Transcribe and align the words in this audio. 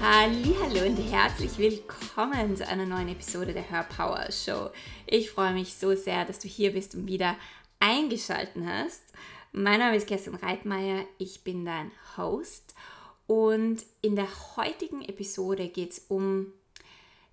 Hallo 0.00 0.86
und 0.86 0.96
herzlich 0.96 1.58
willkommen 1.58 2.56
zu 2.56 2.66
einer 2.66 2.86
neuen 2.86 3.08
Episode 3.08 3.52
der 3.52 3.62
Her 3.62 3.84
Power 3.84 4.30
Show. 4.30 4.70
Ich 5.06 5.30
freue 5.30 5.52
mich 5.52 5.74
so 5.74 5.94
sehr, 5.96 6.24
dass 6.24 6.38
du 6.38 6.46
hier 6.46 6.72
bist 6.72 6.94
und 6.94 7.08
wieder 7.08 7.36
eingeschaltet 7.80 8.62
hast. 8.64 9.02
Mein 9.52 9.80
Name 9.80 9.96
ist 9.96 10.06
Kerstin 10.06 10.36
Reitmeier, 10.36 11.04
ich 11.18 11.42
bin 11.42 11.64
dein 11.64 11.90
Host 12.16 12.74
und 13.26 13.84
in 14.00 14.14
der 14.14 14.28
heutigen 14.56 15.02
Episode 15.02 15.68
geht 15.68 15.90
es 15.90 16.04
um 16.08 16.52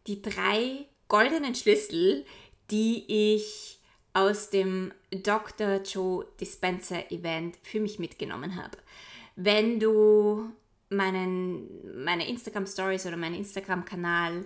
die 0.07 0.23
drei 0.23 0.87
goldenen 1.07 1.53
Schlüssel, 1.53 2.25
die 2.71 3.05
ich 3.07 3.79
aus 4.13 4.49
dem 4.49 4.91
Dr. 5.11 5.81
Joe 5.83 6.25
Dispenser 6.39 7.11
Event 7.11 7.57
für 7.61 7.79
mich 7.79 7.99
mitgenommen 7.99 8.55
habe. 8.55 8.77
Wenn 9.35 9.79
du 9.79 10.49
meinen, 10.89 12.03
meine 12.03 12.27
Instagram 12.27 12.67
Stories 12.67 13.05
oder 13.05 13.17
meinen 13.17 13.35
Instagram-Kanal 13.35 14.45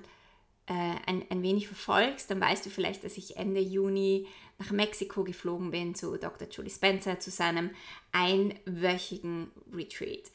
äh, 0.68 0.96
ein, 1.06 1.26
ein 1.30 1.42
wenig 1.42 1.68
verfolgst, 1.68 2.30
dann 2.32 2.42
weißt 2.42 2.66
du 2.66 2.70
vielleicht, 2.70 3.04
dass 3.04 3.18
ich 3.18 3.38
Ende 3.38 3.60
Juni 3.60 4.28
nach 4.58 4.72
Mexiko 4.72 5.24
geflogen 5.24 5.72
bin 5.72 5.96
zu 5.96 6.18
Dr. 6.18 6.48
Julie 6.50 6.72
Spencer 6.72 7.20
zu 7.20 7.32
seinem 7.32 7.72
einwöchigen 8.12 9.52
Retreat. 9.74 10.32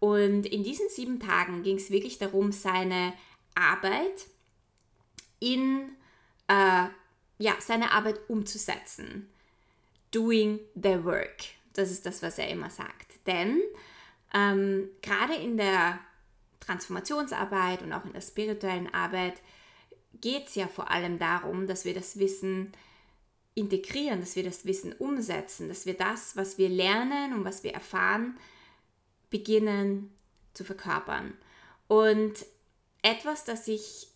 Und 0.00 0.46
in 0.46 0.62
diesen 0.62 0.88
sieben 0.90 1.20
Tagen 1.20 1.62
ging 1.62 1.76
es 1.76 1.90
wirklich 1.90 2.18
darum, 2.18 2.52
seine 2.52 3.12
Arbeit 3.54 4.26
in 5.40 5.90
äh, 6.48 6.86
ja, 7.38 7.54
seine 7.60 7.92
Arbeit 7.92 8.18
umzusetzen. 8.28 9.28
Doing 10.10 10.60
the 10.74 11.04
work. 11.04 11.44
Das 11.74 11.90
ist 11.90 12.04
das, 12.06 12.22
was 12.22 12.38
er 12.38 12.48
immer 12.48 12.70
sagt. 12.70 13.26
Denn 13.26 13.60
ähm, 14.34 14.88
gerade 15.02 15.34
in 15.34 15.56
der 15.56 15.98
Transformationsarbeit 16.60 17.82
und 17.82 17.92
auch 17.92 18.04
in 18.04 18.12
der 18.12 18.20
spirituellen 18.20 18.92
Arbeit 18.92 19.40
geht 20.20 20.48
es 20.48 20.54
ja 20.54 20.68
vor 20.68 20.90
allem 20.90 21.18
darum, 21.18 21.66
dass 21.66 21.84
wir 21.84 21.94
das 21.94 22.18
Wissen 22.18 22.72
integrieren, 23.54 24.20
dass 24.20 24.36
wir 24.36 24.44
das 24.44 24.64
Wissen 24.64 24.92
umsetzen, 24.92 25.68
dass 25.68 25.86
wir 25.86 25.94
das, 25.94 26.36
was 26.36 26.58
wir 26.58 26.68
lernen 26.68 27.34
und 27.34 27.44
was 27.44 27.64
wir 27.64 27.72
erfahren, 27.72 28.38
beginnen 29.30 30.12
zu 30.54 30.64
verkörpern. 30.64 31.34
Und 31.86 32.34
etwas, 33.02 33.44
das 33.44 33.68
ich 33.68 34.08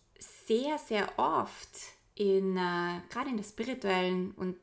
sehr, 0.47 0.77
sehr 0.77 1.17
oft 1.17 1.69
in, 2.15 2.57
äh, 2.57 3.01
gerade 3.09 3.29
in 3.29 3.37
der 3.37 3.43
spirituellen 3.43 4.31
und 4.31 4.57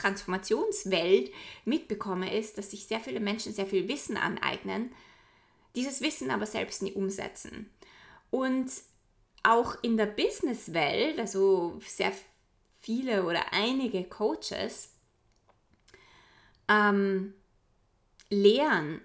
Transformationswelt 0.00 1.30
mitbekomme, 1.64 2.36
ist, 2.36 2.58
dass 2.58 2.70
sich 2.70 2.86
sehr 2.86 3.00
viele 3.00 3.20
Menschen 3.20 3.52
sehr 3.52 3.66
viel 3.66 3.88
Wissen 3.88 4.16
aneignen, 4.16 4.92
dieses 5.76 6.00
Wissen 6.00 6.30
aber 6.30 6.46
selbst 6.46 6.82
nie 6.82 6.92
umsetzen. 6.92 7.70
Und 8.30 8.70
auch 9.42 9.76
in 9.82 9.96
der 9.96 10.06
Businesswelt, 10.06 11.18
also 11.18 11.78
sehr 11.84 12.12
viele 12.80 13.24
oder 13.24 13.52
einige 13.52 14.04
Coaches, 14.04 14.94
ähm, 16.68 17.34
lehren 18.28 19.00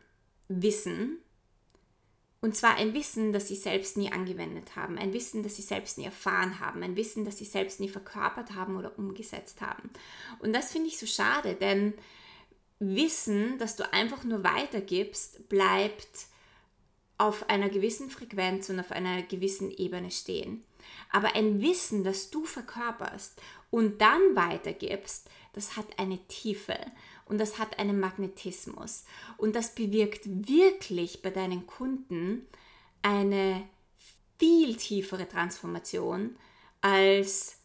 Wissen, 0.47 1.19
und 2.45 2.55
zwar 2.55 2.75
ein 2.75 2.93
Wissen, 2.93 3.33
das 3.33 3.47
sie 3.47 3.55
selbst 3.55 3.97
nie 3.97 4.11
angewendet 4.11 4.75
haben, 4.75 4.99
ein 4.99 5.13
Wissen, 5.13 5.41
das 5.41 5.55
sie 5.55 5.63
selbst 5.63 5.97
nie 5.97 6.05
erfahren 6.05 6.59
haben, 6.59 6.83
ein 6.83 6.95
Wissen, 6.95 7.25
das 7.25 7.39
sie 7.39 7.45
selbst 7.45 7.79
nie 7.79 7.89
verkörpert 7.89 8.53
haben 8.53 8.77
oder 8.77 8.99
umgesetzt 8.99 9.61
haben. 9.61 9.89
Und 10.37 10.53
das 10.53 10.71
finde 10.71 10.89
ich 10.89 10.99
so 10.99 11.07
schade, 11.07 11.55
denn 11.55 11.95
Wissen, 12.77 13.57
das 13.57 13.77
du 13.77 13.91
einfach 13.91 14.23
nur 14.25 14.43
weitergibst, 14.43 15.49
bleibt 15.49 16.27
auf 17.17 17.49
einer 17.49 17.69
gewissen 17.69 18.11
Frequenz 18.11 18.69
und 18.69 18.79
auf 18.79 18.91
einer 18.91 19.23
gewissen 19.23 19.71
Ebene 19.71 20.11
stehen. 20.11 20.63
Aber 21.11 21.33
ein 21.33 21.63
Wissen, 21.63 22.03
das 22.03 22.29
du 22.29 22.45
verkörperst 22.45 23.41
und 23.69 24.01
dann 24.01 24.35
weitergibst, 24.35 25.29
das 25.53 25.77
hat 25.77 25.99
eine 25.99 26.19
Tiefe 26.27 26.77
und 27.25 27.39
das 27.39 27.59
hat 27.59 27.79
einen 27.79 27.99
Magnetismus 27.99 29.05
und 29.37 29.55
das 29.55 29.73
bewirkt 29.73 30.21
wirklich 30.25 31.21
bei 31.21 31.29
deinen 31.29 31.65
Kunden 31.65 32.45
eine 33.01 33.67
viel 34.37 34.75
tiefere 34.75 35.27
Transformation 35.27 36.35
als 36.81 37.59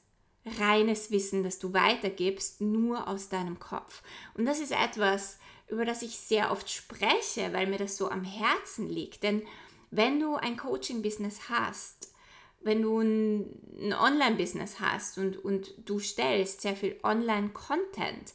reines 0.59 1.11
Wissen, 1.11 1.43
das 1.45 1.59
du 1.59 1.73
weitergibst, 1.73 2.61
nur 2.61 3.09
aus 3.09 3.29
deinem 3.29 3.59
Kopf. 3.59 4.03
Und 4.35 4.47
das 4.47 4.61
ist 4.61 4.73
etwas, 4.73 5.39
über 5.69 5.85
das 5.85 6.03
ich 6.03 6.19
sehr 6.19 6.51
oft 6.51 6.71
spreche, 6.71 7.53
weil 7.53 7.67
mir 7.67 7.79
das 7.79 7.97
so 7.97 8.11
am 8.11 8.25
Herzen 8.25 8.89
liegt. 8.89 9.23
Denn 9.23 9.43
wenn 9.91 10.21
du 10.21 10.37
ein 10.37 10.57
Coaching-Business 10.57 11.49
hast, 11.49 12.10
wenn 12.61 12.83
du 12.83 13.01
ein, 13.01 13.93
Online-Business 13.93 14.79
hast 14.81 15.17
und, 15.17 15.43
und 15.43 15.73
du 15.87 15.99
stellst 15.99 16.61
sehr 16.61 16.77
viel 16.77 16.99
Online-Content, 17.03 18.35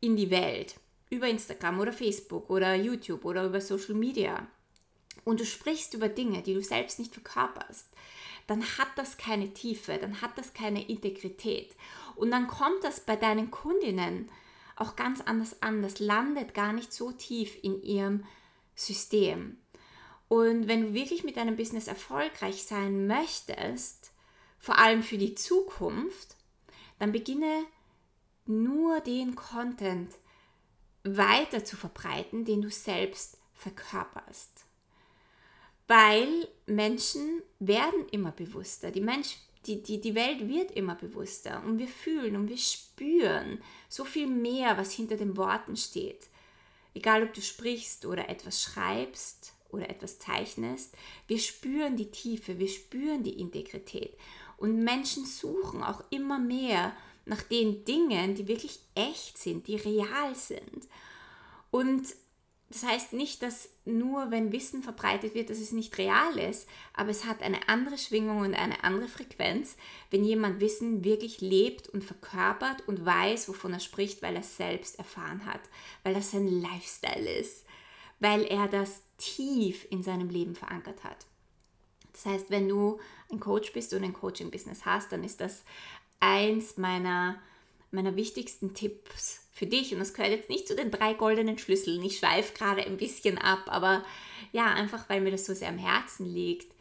in 0.00 0.16
die 0.16 0.30
Welt 0.30 0.76
über 1.10 1.28
Instagram 1.28 1.80
oder 1.80 1.92
Facebook 1.92 2.48
oder 2.48 2.74
YouTube 2.74 3.24
oder 3.24 3.44
über 3.44 3.60
Social 3.60 3.94
Media 3.94 4.46
und 5.24 5.40
du 5.40 5.44
sprichst 5.44 5.94
über 5.94 6.08
Dinge, 6.08 6.42
die 6.42 6.54
du 6.54 6.62
selbst 6.62 6.98
nicht 6.98 7.12
verkörperst, 7.12 7.88
dann 8.46 8.62
hat 8.78 8.88
das 8.96 9.16
keine 9.16 9.52
Tiefe, 9.52 9.98
dann 9.98 10.22
hat 10.22 10.36
das 10.36 10.54
keine 10.54 10.88
Integrität. 10.88 11.76
Und 12.16 12.30
dann 12.30 12.48
kommt 12.48 12.82
das 12.82 13.00
bei 13.00 13.16
deinen 13.16 13.50
Kundinnen 13.50 14.30
auch 14.76 14.96
ganz 14.96 15.20
anders 15.20 15.62
an. 15.62 15.82
Das 15.82 16.00
landet 16.00 16.54
gar 16.54 16.72
nicht 16.72 16.92
so 16.92 17.12
tief 17.12 17.58
in 17.62 17.82
ihrem 17.82 18.24
System. 18.74 19.58
Und 20.30 20.68
wenn 20.68 20.82
du 20.82 20.94
wirklich 20.94 21.24
mit 21.24 21.36
deinem 21.36 21.56
Business 21.56 21.88
erfolgreich 21.88 22.62
sein 22.62 23.08
möchtest, 23.08 24.12
vor 24.60 24.78
allem 24.78 25.02
für 25.02 25.18
die 25.18 25.34
Zukunft, 25.34 26.36
dann 27.00 27.10
beginne 27.10 27.64
nur 28.46 29.00
den 29.00 29.34
Content 29.34 30.14
weiter 31.02 31.64
zu 31.64 31.76
verbreiten, 31.76 32.44
den 32.44 32.62
du 32.62 32.70
selbst 32.70 33.38
verkörperst. 33.54 34.66
Weil 35.88 36.46
Menschen 36.66 37.42
werden 37.58 38.06
immer 38.12 38.30
bewusster. 38.30 38.92
Die, 38.92 39.00
Mensch, 39.00 39.36
die, 39.66 39.82
die, 39.82 40.00
die 40.00 40.14
Welt 40.14 40.46
wird 40.46 40.70
immer 40.70 40.94
bewusster 40.94 41.60
und 41.66 41.78
wir 41.78 41.88
fühlen 41.88 42.36
und 42.36 42.48
wir 42.48 42.56
spüren 42.56 43.60
so 43.88 44.04
viel 44.04 44.28
mehr, 44.28 44.78
was 44.78 44.92
hinter 44.92 45.16
den 45.16 45.36
Worten 45.36 45.76
steht. 45.76 46.28
Egal 46.94 47.24
ob 47.24 47.34
du 47.34 47.42
sprichst 47.42 48.06
oder 48.06 48.28
etwas 48.28 48.62
schreibst 48.62 49.54
oder 49.72 49.90
etwas 49.90 50.18
zeichnest, 50.18 50.94
wir 51.26 51.38
spüren 51.38 51.96
die 51.96 52.10
Tiefe, 52.10 52.58
wir 52.58 52.68
spüren 52.68 53.22
die 53.22 53.38
Integrität. 53.40 54.16
Und 54.56 54.84
Menschen 54.84 55.24
suchen 55.24 55.82
auch 55.82 56.02
immer 56.10 56.38
mehr 56.38 56.92
nach 57.24 57.42
den 57.42 57.84
Dingen, 57.84 58.34
die 58.34 58.48
wirklich 58.48 58.80
echt 58.94 59.38
sind, 59.38 59.66
die 59.66 59.76
real 59.76 60.34
sind. 60.34 60.88
Und 61.70 62.14
das 62.70 62.84
heißt 62.84 63.12
nicht, 63.14 63.42
dass 63.42 63.68
nur 63.84 64.30
wenn 64.30 64.52
Wissen 64.52 64.84
verbreitet 64.84 65.34
wird, 65.34 65.50
dass 65.50 65.58
es 65.58 65.72
nicht 65.72 65.98
real 65.98 66.38
ist, 66.38 66.68
aber 66.94 67.10
es 67.10 67.24
hat 67.24 67.42
eine 67.42 67.68
andere 67.68 67.98
Schwingung 67.98 68.38
und 68.38 68.54
eine 68.54 68.84
andere 68.84 69.08
Frequenz, 69.08 69.76
wenn 70.10 70.22
jemand 70.22 70.60
Wissen 70.60 71.02
wirklich 71.02 71.40
lebt 71.40 71.88
und 71.88 72.04
verkörpert 72.04 72.86
und 72.86 73.04
weiß, 73.04 73.48
wovon 73.48 73.72
er 73.72 73.80
spricht, 73.80 74.22
weil 74.22 74.36
er 74.36 74.42
es 74.42 74.56
selbst 74.56 75.00
erfahren 75.00 75.46
hat, 75.46 75.60
weil 76.04 76.14
das 76.14 76.30
sein 76.30 76.46
Lifestyle 76.46 77.38
ist, 77.40 77.64
weil 78.20 78.44
er 78.44 78.68
das 78.68 79.02
tief 79.18 79.86
in 79.90 80.02
seinem 80.02 80.28
Leben 80.28 80.54
verankert 80.54 81.02
hat. 81.04 81.26
Das 82.12 82.26
heißt, 82.26 82.50
wenn 82.50 82.68
du 82.68 83.00
ein 83.30 83.40
Coach 83.40 83.72
bist 83.72 83.92
und 83.94 84.04
ein 84.04 84.12
Coaching-Business 84.12 84.84
hast, 84.84 85.12
dann 85.12 85.24
ist 85.24 85.40
das 85.40 85.64
eins 86.20 86.76
meiner, 86.76 87.40
meiner 87.90 88.16
wichtigsten 88.16 88.74
Tipps 88.74 89.40
für 89.52 89.66
dich. 89.66 89.92
Und 89.92 90.00
das 90.00 90.14
gehört 90.14 90.32
jetzt 90.32 90.50
nicht 90.50 90.68
zu 90.68 90.76
den 90.76 90.90
drei 90.90 91.14
goldenen 91.14 91.58
Schlüsseln. 91.58 92.02
Ich 92.02 92.18
schweife 92.18 92.54
gerade 92.54 92.84
ein 92.84 92.96
bisschen 92.96 93.38
ab, 93.38 93.64
aber 93.66 94.04
ja, 94.52 94.66
einfach 94.66 95.08
weil 95.08 95.20
mir 95.20 95.30
das 95.30 95.46
so 95.46 95.54
sehr 95.54 95.68
am 95.68 95.78
Herzen 95.78 96.26
liegt, 96.26 96.74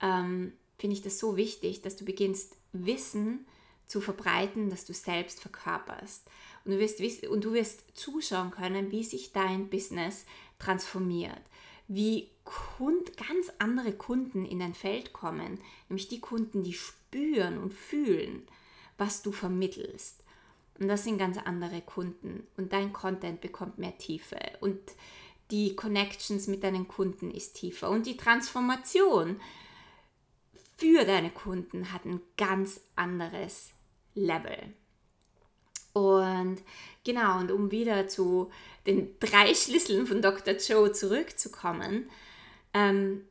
ähm, 0.00 0.52
finde 0.78 0.94
ich 0.94 1.02
das 1.02 1.18
so 1.18 1.36
wichtig, 1.36 1.82
dass 1.82 1.96
du 1.96 2.04
beginnst, 2.04 2.56
Wissen 2.72 3.46
zu 3.86 4.00
verbreiten, 4.00 4.70
das 4.70 4.84
du 4.84 4.92
selbst 4.92 5.40
verkörperst. 5.40 6.28
Und 6.64 6.72
du 6.72 6.78
wirst, 6.78 7.00
und 7.26 7.44
du 7.44 7.52
wirst 7.54 7.96
zuschauen 7.96 8.50
können, 8.50 8.92
wie 8.92 9.02
sich 9.02 9.32
dein 9.32 9.70
Business 9.70 10.26
transformiert, 10.58 11.42
wie 11.86 12.30
Kund, 12.44 13.16
ganz 13.16 13.52
andere 13.58 13.92
Kunden 13.92 14.44
in 14.44 14.60
dein 14.60 14.74
Feld 14.74 15.12
kommen, 15.12 15.60
nämlich 15.88 16.08
die 16.08 16.20
Kunden, 16.20 16.62
die 16.62 16.72
spüren 16.72 17.58
und 17.58 17.74
fühlen, 17.74 18.42
was 18.96 19.22
du 19.22 19.32
vermittelst. 19.32 20.22
Und 20.78 20.88
das 20.88 21.04
sind 21.04 21.18
ganz 21.18 21.38
andere 21.38 21.80
Kunden 21.80 22.46
und 22.56 22.72
dein 22.72 22.92
Content 22.92 23.40
bekommt 23.40 23.78
mehr 23.78 23.98
Tiefe 23.98 24.38
und 24.60 24.78
die 25.50 25.74
Connections 25.74 26.46
mit 26.46 26.62
deinen 26.62 26.88
Kunden 26.88 27.30
ist 27.30 27.54
tiefer 27.54 27.90
und 27.90 28.06
die 28.06 28.16
Transformation 28.16 29.40
für 30.76 31.04
deine 31.04 31.30
Kunden 31.30 31.92
hat 31.92 32.04
ein 32.04 32.20
ganz 32.36 32.80
anderes 32.94 33.70
Level. 34.14 34.74
Und 35.98 36.62
genau, 37.04 37.40
und 37.40 37.50
um 37.50 37.70
wieder 37.70 38.08
zu 38.08 38.50
den 38.86 39.18
drei 39.20 39.54
Schlüsseln 39.54 40.06
von 40.06 40.22
Dr. 40.22 40.54
Joe 40.54 40.92
zurückzukommen, 40.92 42.08
ähm, 42.74 43.24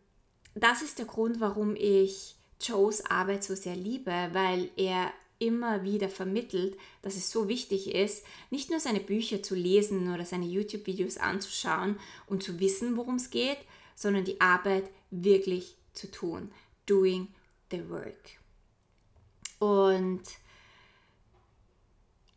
das 0.55 0.81
ist 0.81 0.99
der 0.99 1.05
Grund, 1.05 1.39
warum 1.39 1.75
ich 1.75 2.35
Joes 2.59 3.05
Arbeit 3.05 3.43
so 3.43 3.55
sehr 3.55 3.75
liebe, 3.75 4.29
weil 4.33 4.69
er 4.75 5.11
immer 5.39 5.83
wieder 5.83 6.09
vermittelt, 6.09 6.75
dass 7.03 7.15
es 7.15 7.29
so 7.29 7.47
wichtig 7.47 7.93
ist, 7.93 8.25
nicht 8.49 8.71
nur 8.71 8.79
seine 8.79 8.99
Bücher 8.99 9.43
zu 9.43 9.53
lesen 9.53 10.11
oder 10.11 10.25
seine 10.25 10.47
YouTube-Videos 10.47 11.17
anzuschauen 11.17 11.99
und 12.25 12.41
zu 12.41 12.59
wissen, 12.59 12.97
worum 12.97 13.15
es 13.15 13.29
geht, 13.29 13.59
sondern 13.95 14.25
die 14.25 14.41
Arbeit 14.41 14.89
wirklich 15.11 15.75
zu 15.93 16.09
tun. 16.09 16.51
Doing 16.87 17.27
the 17.69 17.87
work. 17.89 18.39
Und 19.59 20.23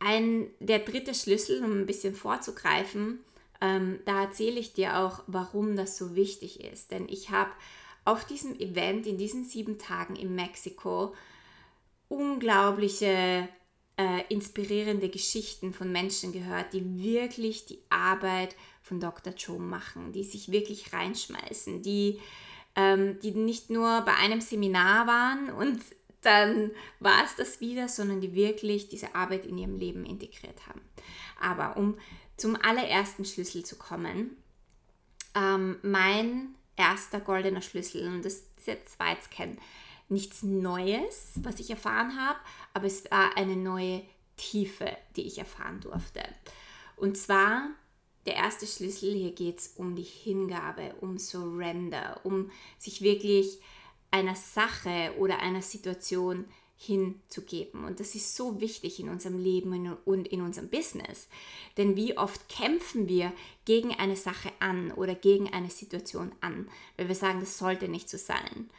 ein, 0.01 0.49
der 0.59 0.81
dritte 0.81 1.15
Schlüssel, 1.15 1.63
um 1.63 1.73
ein 1.73 1.87
bisschen 1.87 2.15
vorzugreifen, 2.15 3.21
ähm, 3.61 4.01
da 4.07 4.23
erzähle 4.23 4.59
ich 4.59 4.73
dir 4.73 4.99
auch, 4.99 5.23
warum 5.27 5.77
das 5.77 5.97
so 5.97 6.17
wichtig 6.17 6.65
ist. 6.65 6.91
Denn 6.91 7.09
ich 7.09 7.31
habe 7.31 7.51
auf 8.05 8.25
diesem 8.25 8.59
Event 8.59 9.07
in 9.07 9.19
diesen 9.19 9.45
sieben 9.45 9.79
Tagen 9.79 10.17
in 10.17 10.35
Mexiko 10.35 11.15
unglaubliche, 12.09 13.49
äh, 13.97 14.25
inspirierende 14.31 15.11
Geschichten 15.11 15.73
von 15.73 15.93
Menschen 15.93 16.33
gehört, 16.33 16.73
die 16.73 17.03
wirklich 17.03 17.67
die 17.67 17.79
Arbeit 17.91 18.57
von 18.83 18.99
Dr. 18.99 19.35
Joe 19.35 19.61
machen, 19.61 20.13
die 20.13 20.25
sich 20.25 20.51
wirklich 20.51 20.93
reinschmeißen, 20.93 21.83
die, 21.83 22.19
ähm, 22.75 23.19
die 23.23 23.33
nicht 23.33 23.71
nur 23.71 24.01
bei 24.01 24.15
einem 24.15 24.41
Seminar 24.41 25.07
waren 25.07 25.51
und 25.51 25.81
dann 26.23 26.71
war 26.99 27.25
es 27.25 27.37
das 27.37 27.61
wieder, 27.61 27.89
sondern 27.89 28.21
die 28.21 28.35
wirklich 28.35 28.89
diese 28.89 29.15
Arbeit 29.15 29.47
in 29.47 29.59
ihrem 29.59 29.79
Leben 29.79 30.05
integriert 30.05 30.67
haben. 30.67 30.83
Aber 31.41 31.77
um 31.77 31.99
zum 32.37 32.57
allerersten 32.57 33.25
Schlüssel 33.25 33.65
zu 33.65 33.77
kommen, 33.77 34.37
ähm, 35.35 35.79
mein 35.83 36.55
erster 36.77 37.21
goldener 37.21 37.63
Schlüssel, 37.63 38.07
und 38.09 38.25
das 38.25 38.45
ist 38.57 38.67
jetzt 38.67 38.99
kein 39.31 39.59
nichts 40.09 40.43
Neues, 40.43 41.33
was 41.37 41.61
ich 41.61 41.71
erfahren 41.71 42.19
habe, 42.19 42.39
aber 42.75 42.87
es 42.87 43.09
war 43.11 43.37
eine 43.37 43.57
neue 43.57 44.03
Tiefe, 44.37 44.97
die 45.17 45.23
ich 45.23 45.39
erfahren 45.39 45.81
durfte. 45.81 46.23
Und 46.97 47.17
zwar 47.17 47.69
der 48.27 48.35
erste 48.35 48.67
Schlüssel, 48.67 49.15
hier 49.15 49.33
geht 49.33 49.59
es 49.59 49.69
um 49.77 49.95
die 49.95 50.03
Hingabe, 50.03 50.95
um 51.01 51.19
Surrender, 51.19 52.21
um 52.25 52.51
sich 52.79 53.03
wirklich 53.03 53.61
einer 54.11 54.35
Sache 54.35 55.15
oder 55.19 55.39
einer 55.41 55.63
Situation 55.63 56.47
hinzugeben. 56.77 57.85
Und 57.85 58.01
das 58.01 58.15
ist 58.15 58.35
so 58.35 58.59
wichtig 58.59 59.01
in 59.01 59.11
unserem 59.11 59.39
Leben 59.39 59.97
und 60.07 60.27
in 60.27 60.41
unserem 60.41 60.71
Business. 60.71 61.29
Denn 61.77 61.95
wie 61.95 62.17
oft 62.17 62.49
kämpfen 62.49 63.07
wir 63.07 63.35
gegen 63.67 63.93
eine 63.95 64.17
Sache 64.17 64.51
an 64.61 64.91
oder 64.93 65.15
gegen 65.15 65.53
eine 65.53 65.69
Situation 65.69 66.33
an, 66.41 66.69
weil 66.97 67.09
wir 67.09 67.15
sagen, 67.15 67.41
das 67.41 67.59
sollte 67.59 67.87
nicht 67.87 68.09
so 68.09 68.17
sein. 68.17 68.71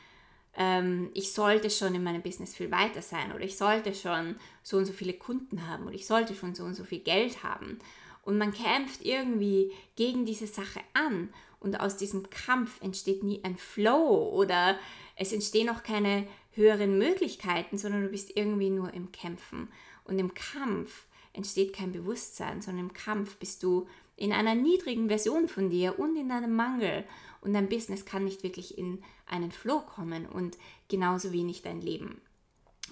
Ähm, 0.55 1.11
ich 1.13 1.31
sollte 1.31 1.69
schon 1.69 1.93
in 1.93 2.03
meinem 2.03 2.23
Business 2.23 2.55
viel 2.55 2.71
weiter 2.71 3.03
sein 3.03 3.31
oder 3.33 3.43
ich 3.43 3.55
sollte 3.55 3.93
schon 3.93 4.35
so 4.63 4.77
und 4.77 4.85
so 4.85 4.93
viele 4.93 5.13
Kunden 5.13 5.67
haben 5.67 5.85
oder 5.85 5.93
ich 5.95 6.07
sollte 6.07 6.33
schon 6.33 6.55
so 6.55 6.63
und 6.63 6.73
so 6.73 6.83
viel 6.83 6.99
Geld 6.99 7.43
haben. 7.43 7.77
Und 8.23 8.39
man 8.39 8.51
kämpft 8.51 9.05
irgendwie 9.05 9.71
gegen 9.95 10.25
diese 10.25 10.47
Sache 10.47 10.81
an 10.93 11.29
und 11.59 11.79
aus 11.79 11.97
diesem 11.97 12.29
Kampf 12.31 12.81
entsteht 12.81 13.23
nie 13.23 13.43
ein 13.43 13.55
Flow 13.55 14.31
oder 14.33 14.77
es 15.21 15.31
entstehen 15.31 15.69
auch 15.69 15.83
keine 15.83 16.27
höheren 16.53 16.97
Möglichkeiten, 16.97 17.77
sondern 17.77 18.01
du 18.01 18.09
bist 18.09 18.35
irgendwie 18.35 18.71
nur 18.71 18.91
im 18.91 19.11
Kämpfen. 19.11 19.69
Und 20.03 20.17
im 20.17 20.33
Kampf 20.33 21.05
entsteht 21.33 21.73
kein 21.73 21.91
Bewusstsein, 21.91 22.61
sondern 22.61 22.85
im 22.87 22.93
Kampf 22.93 23.37
bist 23.37 23.61
du 23.61 23.87
in 24.15 24.33
einer 24.33 24.55
niedrigen 24.55 25.09
Version 25.09 25.47
von 25.47 25.69
dir 25.69 25.99
und 25.99 26.15
in 26.15 26.31
einem 26.31 26.55
Mangel. 26.55 27.05
Und 27.41 27.53
dein 27.53 27.69
Business 27.69 28.03
kann 28.03 28.23
nicht 28.23 28.41
wirklich 28.41 28.79
in 28.79 29.03
einen 29.27 29.51
Flow 29.51 29.81
kommen 29.81 30.25
und 30.25 30.57
genauso 30.89 31.31
wenig 31.31 31.61
dein 31.61 31.81
Leben. 31.81 32.19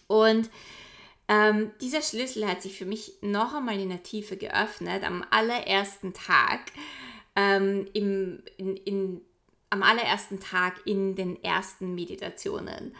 Und 0.05 0.51
ähm, 1.27 1.71
dieser 1.81 2.03
Schlüssel 2.03 2.47
hat 2.47 2.61
sich 2.61 2.77
für 2.77 2.85
mich 2.85 3.13
noch 3.21 3.55
einmal 3.55 3.79
in 3.79 3.89
der 3.89 4.03
Tiefe 4.03 4.37
geöffnet 4.37 5.03
am 5.03 5.25
allerersten 5.31 6.13
Tag, 6.13 6.71
ähm, 7.35 7.87
im, 7.93 8.43
in, 8.57 8.77
in 8.77 9.21
am 9.69 9.83
allerersten 9.83 10.39
Tag 10.39 10.85
in 10.85 11.15
den 11.15 11.43
ersten 11.43 11.95
Meditationen. 11.95 12.95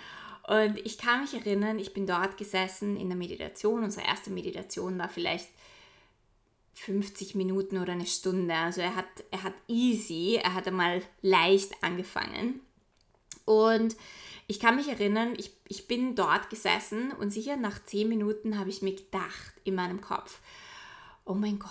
Und 0.48 0.77
ich 0.83 0.98
kann 0.98 1.21
mich 1.21 1.33
erinnern, 1.33 1.77
ich 1.80 1.94
bin 1.94 2.07
dort 2.07 2.38
gesessen 2.38 2.98
in 2.98 3.10
der 3.10 3.18
Meditation. 3.18 3.83
Unsere 3.83 4.07
erste 4.07 4.31
Meditation 4.31 4.98
war 4.98 5.10
vielleicht 5.10 5.48
50 6.74 7.36
Minuten 7.36 7.77
oder 7.77 7.94
eine 7.94 8.06
Stunde. 8.06 8.56
Also 8.56 8.81
er 8.81 8.95
hat, 8.95 9.06
er 9.31 9.44
hat 9.44 9.54
easy, 9.68 10.39
er 10.42 10.54
hat 10.54 10.68
einmal 10.68 11.04
leicht 11.21 11.71
angefangen. 11.83 12.62
Und 13.45 13.95
ich 14.48 14.60
kann 14.60 14.75
mich 14.75 14.88
erinnern, 14.88 15.33
ich, 15.38 15.51
ich 15.68 15.88
bin 15.88 16.15
dort 16.15 16.50
gesessen 16.50 17.12
und 17.12 17.31
sicher 17.31 17.56
nach 17.56 17.83
10 17.83 18.07
Minuten 18.07 18.57
habe 18.57 18.69
ich 18.69 18.81
mir 18.81 18.95
gedacht 18.95 19.54
in 19.63 19.75
meinem 19.75 20.01
Kopf, 20.01 20.39
oh 21.25 21.36
mein 21.36 21.60
Gott, 21.60 21.69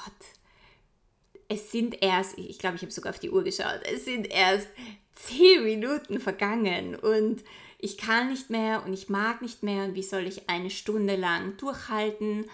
es 1.48 1.72
sind 1.72 2.02
erst, 2.02 2.38
ich 2.38 2.58
glaube, 2.58 2.76
ich 2.76 2.82
habe 2.82 2.92
sogar 2.92 3.10
auf 3.10 3.18
die 3.18 3.30
Uhr 3.30 3.42
geschaut, 3.42 3.80
es 3.92 4.04
sind 4.04 4.30
erst 4.30 4.68
zehn 5.14 5.64
Minuten 5.64 6.20
vergangen 6.20 6.94
und 6.94 7.42
ich 7.78 7.96
kann 7.96 8.30
nicht 8.30 8.50
mehr 8.50 8.84
und 8.84 8.92
ich 8.92 9.08
mag 9.08 9.40
nicht 9.40 9.62
mehr 9.62 9.84
und 9.84 9.94
wie 9.94 10.02
soll 10.02 10.26
ich 10.26 10.48
eine 10.48 10.70
Stunde 10.70 11.16
lang 11.16 11.56
durchhalten 11.56 12.46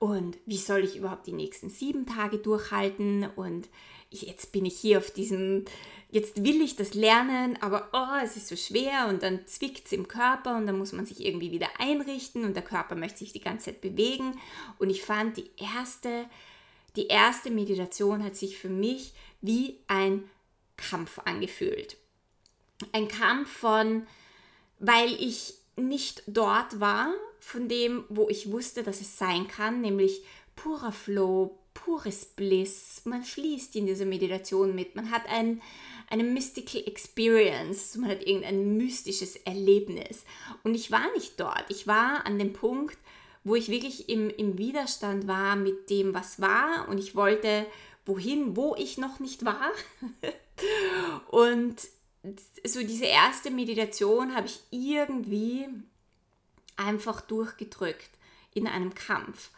und 0.00 0.38
wie 0.46 0.56
soll 0.56 0.84
ich 0.84 0.96
überhaupt 0.96 1.26
die 1.26 1.32
nächsten 1.32 1.68
sieben 1.68 2.06
Tage 2.06 2.38
durchhalten? 2.38 3.28
Und 3.36 3.68
jetzt 4.08 4.50
bin 4.50 4.64
ich 4.64 4.78
hier 4.78 4.98
auf 4.98 5.10
diesem, 5.10 5.66
jetzt 6.10 6.42
will 6.42 6.62
ich 6.62 6.74
das 6.74 6.94
lernen, 6.94 7.58
aber 7.60 7.90
oh, 7.92 8.24
es 8.24 8.36
ist 8.36 8.48
so 8.48 8.56
schwer 8.56 9.08
und 9.08 9.22
dann 9.22 9.46
zwickt 9.46 9.86
es 9.86 9.92
im 9.92 10.08
Körper 10.08 10.56
und 10.56 10.66
dann 10.66 10.78
muss 10.78 10.92
man 10.92 11.04
sich 11.04 11.24
irgendwie 11.24 11.52
wieder 11.52 11.68
einrichten 11.78 12.44
und 12.44 12.54
der 12.54 12.64
Körper 12.64 12.94
möchte 12.94 13.18
sich 13.18 13.34
die 13.34 13.42
ganze 13.42 13.66
Zeit 13.66 13.82
bewegen. 13.82 14.38
Und 14.78 14.88
ich 14.88 15.02
fand 15.02 15.36
die 15.36 15.50
erste 15.58 16.24
die 16.96 17.06
erste 17.06 17.50
Meditation 17.50 18.24
hat 18.24 18.36
sich 18.36 18.58
für 18.58 18.68
mich 18.68 19.12
wie 19.40 19.78
ein 19.86 20.24
Kampf 20.76 21.18
angefühlt. 21.24 21.96
Ein 22.92 23.08
Kampf 23.08 23.50
von, 23.50 24.06
weil 24.78 25.12
ich 25.12 25.54
nicht 25.76 26.22
dort 26.26 26.80
war, 26.80 27.12
von 27.38 27.68
dem, 27.68 28.04
wo 28.08 28.28
ich 28.28 28.50
wusste, 28.50 28.82
dass 28.82 29.00
es 29.00 29.18
sein 29.18 29.48
kann, 29.48 29.80
nämlich 29.80 30.22
purer 30.56 30.92
Flow, 30.92 31.58
pures 31.74 32.26
Bliss. 32.26 33.02
Man 33.04 33.22
fließt 33.22 33.76
in 33.76 33.86
dieser 33.86 34.04
Meditation 34.04 34.74
mit. 34.74 34.94
Man 34.94 35.10
hat 35.10 35.28
ein, 35.28 35.62
eine 36.08 36.24
mystical 36.24 36.82
experience, 36.86 37.96
man 37.96 38.10
hat 38.10 38.26
irgendein 38.26 38.76
mystisches 38.76 39.36
Erlebnis. 39.36 40.24
Und 40.64 40.74
ich 40.74 40.90
war 40.90 41.10
nicht 41.14 41.38
dort. 41.40 41.64
Ich 41.68 41.86
war 41.86 42.26
an 42.26 42.38
dem 42.38 42.52
Punkt, 42.52 42.98
wo 43.44 43.54
ich 43.54 43.68
wirklich 43.68 44.08
im, 44.08 44.30
im 44.30 44.58
Widerstand 44.58 45.26
war 45.26 45.56
mit 45.56 45.90
dem, 45.90 46.14
was 46.14 46.40
war 46.40 46.88
und 46.88 46.98
ich 46.98 47.14
wollte 47.14 47.66
wohin, 48.04 48.56
wo 48.56 48.74
ich 48.76 48.98
noch 48.98 49.20
nicht 49.20 49.44
war. 49.44 49.70
und 51.30 51.76
so 52.66 52.80
diese 52.80 53.06
erste 53.06 53.50
Meditation 53.50 54.34
habe 54.34 54.46
ich 54.46 54.60
irgendwie 54.70 55.66
einfach 56.76 57.20
durchgedrückt 57.20 58.10
in 58.52 58.66
einem 58.66 58.94
Kampf. 58.94 59.50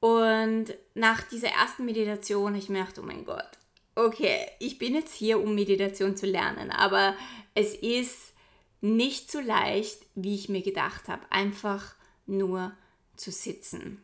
Und 0.00 0.74
nach 0.94 1.22
dieser 1.22 1.48
ersten 1.48 1.84
Meditation 1.84 2.48
habe 2.48 2.58
ich 2.58 2.68
mir 2.68 2.80
gedacht, 2.80 2.98
oh 2.98 3.02
mein 3.02 3.24
Gott, 3.24 3.50
okay, 3.94 4.46
ich 4.58 4.78
bin 4.78 4.94
jetzt 4.94 5.14
hier, 5.14 5.40
um 5.40 5.54
Meditation 5.54 6.16
zu 6.16 6.26
lernen, 6.26 6.70
aber 6.70 7.14
es 7.54 7.74
ist 7.74 8.32
nicht 8.80 9.30
so 9.30 9.40
leicht, 9.40 10.06
wie 10.14 10.34
ich 10.34 10.48
mir 10.48 10.62
gedacht 10.62 11.08
habe. 11.08 11.22
Einfach 11.30 11.94
nur 12.26 12.72
zu 13.20 13.30
sitzen. 13.30 14.02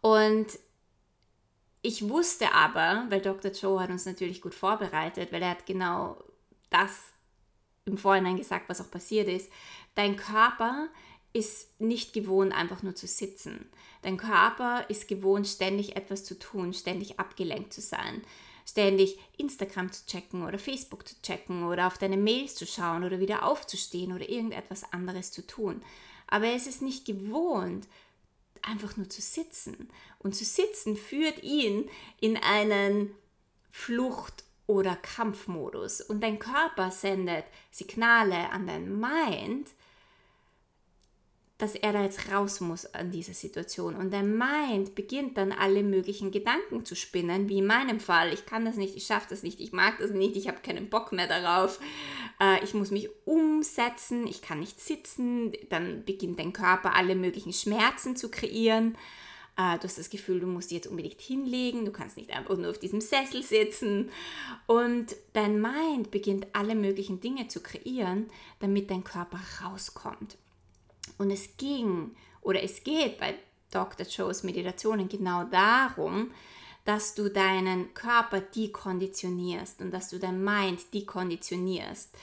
Und 0.00 0.46
ich 1.82 2.08
wusste 2.08 2.52
aber, 2.52 3.06
weil 3.10 3.20
Dr. 3.20 3.52
Joe 3.52 3.80
hat 3.80 3.90
uns 3.90 4.06
natürlich 4.06 4.42
gut 4.42 4.54
vorbereitet, 4.54 5.30
weil 5.30 5.42
er 5.42 5.50
hat 5.50 5.66
genau 5.66 6.16
das 6.70 6.90
im 7.84 7.96
Vorhinein 7.96 8.36
gesagt, 8.36 8.68
was 8.68 8.80
auch 8.80 8.90
passiert 8.90 9.28
ist. 9.28 9.50
Dein 9.94 10.16
Körper 10.16 10.88
ist 11.32 11.80
nicht 11.80 12.12
gewohnt, 12.12 12.52
einfach 12.52 12.82
nur 12.82 12.94
zu 12.94 13.06
sitzen. 13.06 13.70
Dein 14.02 14.16
Körper 14.16 14.88
ist 14.88 15.06
gewohnt, 15.06 15.46
ständig 15.46 15.94
etwas 15.94 16.24
zu 16.24 16.38
tun, 16.38 16.72
ständig 16.72 17.20
abgelenkt 17.20 17.72
zu 17.72 17.80
sein, 17.80 18.22
ständig 18.66 19.18
Instagram 19.36 19.92
zu 19.92 20.06
checken 20.06 20.44
oder 20.44 20.58
Facebook 20.58 21.06
zu 21.06 21.14
checken 21.22 21.64
oder 21.64 21.86
auf 21.86 21.98
deine 21.98 22.16
Mails 22.16 22.54
zu 22.54 22.66
schauen 22.66 23.04
oder 23.04 23.20
wieder 23.20 23.44
aufzustehen 23.44 24.12
oder 24.12 24.28
irgendetwas 24.28 24.92
anderes 24.92 25.30
zu 25.30 25.46
tun. 25.46 25.82
Aber 26.26 26.46
er 26.46 26.56
ist 26.56 26.66
es 26.66 26.80
nicht 26.80 27.04
gewohnt, 27.04 27.86
einfach 28.62 28.96
nur 28.96 29.08
zu 29.08 29.20
sitzen. 29.20 29.88
Und 30.18 30.34
zu 30.34 30.44
sitzen 30.44 30.96
führt 30.96 31.42
ihn 31.42 31.88
in 32.20 32.36
einen 32.36 33.14
Flucht- 33.70 34.44
oder 34.66 34.96
Kampfmodus. 34.96 36.00
Und 36.00 36.22
dein 36.22 36.38
Körper 36.38 36.90
sendet 36.90 37.44
Signale 37.70 38.50
an 38.50 38.66
dein 38.66 38.98
Mind, 38.98 39.70
dass 41.58 41.74
er 41.74 41.92
da 41.92 42.02
jetzt 42.02 42.30
raus 42.30 42.60
muss 42.60 42.84
an 42.94 43.10
dieser 43.10 43.32
Situation. 43.32 43.94
Und 43.94 44.10
der 44.10 44.22
Mind 44.22 44.94
beginnt 44.94 45.38
dann 45.38 45.52
alle 45.52 45.82
möglichen 45.82 46.30
Gedanken 46.30 46.84
zu 46.84 46.94
spinnen, 46.94 47.48
wie 47.48 47.58
in 47.58 47.66
meinem 47.66 47.98
Fall. 47.98 48.34
Ich 48.34 48.44
kann 48.44 48.66
das 48.66 48.76
nicht, 48.76 48.94
ich 48.94 49.06
schaffe 49.06 49.28
das 49.30 49.42
nicht, 49.42 49.60
ich 49.60 49.72
mag 49.72 49.98
das 49.98 50.10
nicht, 50.10 50.36
ich 50.36 50.48
habe 50.48 50.58
keinen 50.60 50.90
Bock 50.90 51.12
mehr 51.12 51.28
darauf. 51.28 51.80
Äh, 52.40 52.62
ich 52.64 52.74
muss 52.74 52.90
mich 52.90 53.08
umsetzen, 53.24 54.26
ich 54.26 54.42
kann 54.42 54.60
nicht 54.60 54.80
sitzen. 54.80 55.52
Dann 55.68 56.04
beginnt 56.04 56.38
dein 56.38 56.52
Körper 56.52 56.94
alle 56.94 57.14
möglichen 57.14 57.52
Schmerzen 57.52 58.16
zu 58.16 58.30
kreieren. 58.30 58.96
Äh, 59.56 59.78
du 59.78 59.84
hast 59.84 59.98
das 59.98 60.10
Gefühl, 60.10 60.40
du 60.40 60.46
musst 60.46 60.70
dich 60.70 60.76
jetzt 60.76 60.86
unbedingt 60.86 61.20
hinlegen, 61.20 61.84
du 61.84 61.92
kannst 61.92 62.16
nicht 62.16 62.30
einfach 62.30 62.56
nur 62.56 62.70
auf 62.70 62.78
diesem 62.78 63.00
Sessel 63.00 63.42
sitzen. 63.42 64.10
Und 64.66 65.16
dein 65.32 65.60
Mind 65.60 66.10
beginnt 66.10 66.46
alle 66.52 66.74
möglichen 66.74 67.20
Dinge 67.20 67.48
zu 67.48 67.62
kreieren, 67.62 68.30
damit 68.60 68.90
dein 68.90 69.04
Körper 69.04 69.40
rauskommt. 69.64 70.36
Und 71.18 71.30
es 71.30 71.56
ging 71.56 72.14
oder 72.42 72.62
es 72.62 72.84
geht 72.84 73.18
bei 73.18 73.34
Dr. 73.70 74.06
Joes 74.06 74.42
Meditationen 74.42 75.08
genau 75.08 75.44
darum, 75.44 76.30
dass 76.86 77.14
du 77.14 77.28
deinen 77.28 77.92
Körper 77.94 78.40
dekonditionierst 78.40 79.80
und 79.80 79.90
dass 79.90 80.08
du 80.08 80.18
dein 80.18 80.42
Mind 80.42 80.94
dekonditionierst 80.94 82.16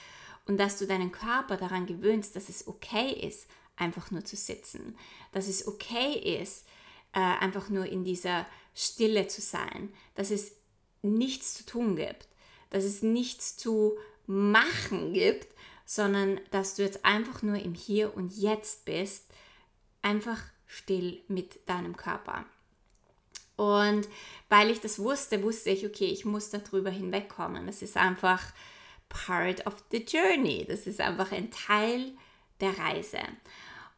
und 0.45 0.57
dass 0.57 0.79
du 0.79 0.87
deinen 0.87 1.11
Körper 1.11 1.57
daran 1.57 1.85
gewöhnst, 1.85 2.35
dass 2.35 2.49
es 2.49 2.67
okay 2.67 3.11
ist, 3.11 3.47
einfach 3.75 4.09
nur 4.09 4.23
zu 4.23 4.35
sitzen, 4.35 4.97
dass 5.33 5.47
es 5.47 5.67
okay 5.67 6.41
ist, 6.41 6.65
äh, 7.11 7.19
einfach 7.19 7.69
nur 7.69 7.85
in 7.85 8.03
dieser 8.03 8.45
Stille 8.73 9.27
zu 9.27 9.41
sein, 9.41 9.93
dass 10.15 10.31
es 10.31 10.53
nichts 11.01 11.55
zu 11.55 11.65
tun 11.65 11.97
gibt, 11.97 12.29
dass 12.69 12.85
es 12.85 13.01
nichts 13.01 13.57
zu 13.57 13.97
machen 14.25 15.13
gibt, 15.13 15.53
sondern 15.85 16.39
dass 16.51 16.75
du 16.75 16.83
jetzt 16.83 17.03
einfach 17.03 17.41
nur 17.41 17.57
im 17.57 17.73
Hier 17.73 18.15
und 18.15 18.35
Jetzt 18.35 18.85
bist, 18.85 19.25
einfach 20.01 20.41
still 20.65 21.21
mit 21.27 21.67
deinem 21.67 21.97
Körper. 21.97 22.45
Und 23.55 24.07
weil 24.49 24.71
ich 24.71 24.81
das 24.81 24.99
wusste, 24.99 25.43
wusste 25.43 25.69
ich, 25.69 25.85
okay, 25.85 26.05
ich 26.05 26.25
muss 26.25 26.49
darüber 26.49 26.89
hinwegkommen. 26.89 27.67
Das 27.67 27.81
ist 27.81 27.97
einfach 27.97 28.41
part 29.09 29.65
of 29.67 29.75
the 29.91 29.97
journey. 29.97 30.65
Das 30.67 30.87
ist 30.87 30.99
einfach 30.99 31.31
ein 31.31 31.51
Teil 31.51 32.13
der 32.59 32.77
Reise. 32.77 33.19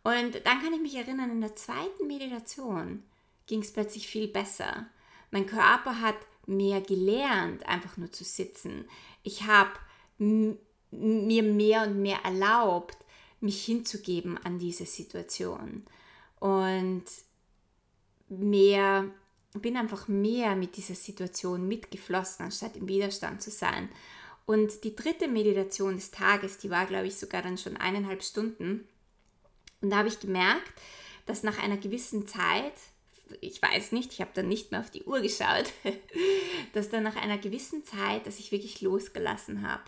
Und 0.03 0.35
dann 0.45 0.61
kann 0.61 0.73
ich 0.73 0.81
mich 0.81 0.95
erinnern, 0.95 1.31
in 1.31 1.41
der 1.41 1.55
zweiten 1.55 2.07
Meditation 2.07 3.03
ging 3.47 3.61
es 3.61 3.71
plötzlich 3.71 4.07
viel 4.07 4.27
besser. 4.27 4.87
Mein 5.31 5.45
Körper 5.45 6.01
hat 6.01 6.17
mehr 6.45 6.81
gelernt, 6.81 7.65
einfach 7.65 7.97
nur 7.97 8.11
zu 8.11 8.23
sitzen. 8.23 8.87
Ich 9.23 9.43
habe 9.43 9.71
mir 10.17 11.43
mehr 11.43 11.83
und 11.83 12.01
mehr 12.01 12.19
erlaubt, 12.23 12.97
mich 13.41 13.65
hinzugeben 13.65 14.37
an 14.37 14.59
diese 14.59 14.85
Situation. 14.85 15.85
Und 16.39 17.05
mehr, 18.29 19.05
bin 19.61 19.77
einfach 19.77 20.07
mehr 20.07 20.55
mit 20.55 20.77
dieser 20.77 20.95
Situation 20.95 21.67
mitgeflossen, 21.67 22.45
anstatt 22.45 22.75
im 22.75 22.87
Widerstand 22.87 23.41
zu 23.41 23.51
sein. 23.51 23.89
Und 24.45 24.83
die 24.83 24.95
dritte 24.95 25.27
Meditation 25.27 25.95
des 25.95 26.11
Tages, 26.11 26.57
die 26.57 26.69
war, 26.69 26.85
glaube 26.85 27.07
ich, 27.07 27.15
sogar 27.17 27.41
dann 27.41 27.57
schon 27.57 27.77
eineinhalb 27.77 28.23
Stunden. 28.23 28.87
Und 29.81 29.89
da 29.89 29.97
habe 29.97 30.07
ich 30.07 30.19
gemerkt, 30.19 30.73
dass 31.25 31.43
nach 31.43 31.61
einer 31.61 31.77
gewissen 31.77 32.27
Zeit, 32.27 32.73
ich 33.41 33.61
weiß 33.61 33.91
nicht, 33.91 34.13
ich 34.13 34.21
habe 34.21 34.31
dann 34.33 34.47
nicht 34.47 34.71
mehr 34.71 34.81
auf 34.81 34.91
die 34.91 35.03
Uhr 35.03 35.21
geschaut, 35.21 35.73
dass 36.73 36.89
dann 36.89 37.03
nach 37.03 37.15
einer 37.15 37.39
gewissen 37.39 37.83
Zeit, 37.83 38.27
dass 38.27 38.39
ich 38.39 38.51
wirklich 38.51 38.81
losgelassen 38.81 39.67
habe. 39.67 39.83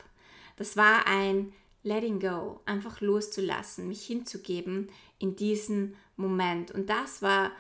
Das 0.56 0.76
war 0.76 1.06
ein 1.06 1.54
Letting 1.84 2.20
Go, 2.20 2.60
einfach 2.66 3.00
loszulassen, 3.02 3.88
mich 3.88 4.06
hinzugeben 4.06 4.90
in 5.20 5.36
diesen 5.36 5.96
Moment. 6.16 6.72
Und 6.72 6.90
das 6.90 7.22
war 7.22 7.52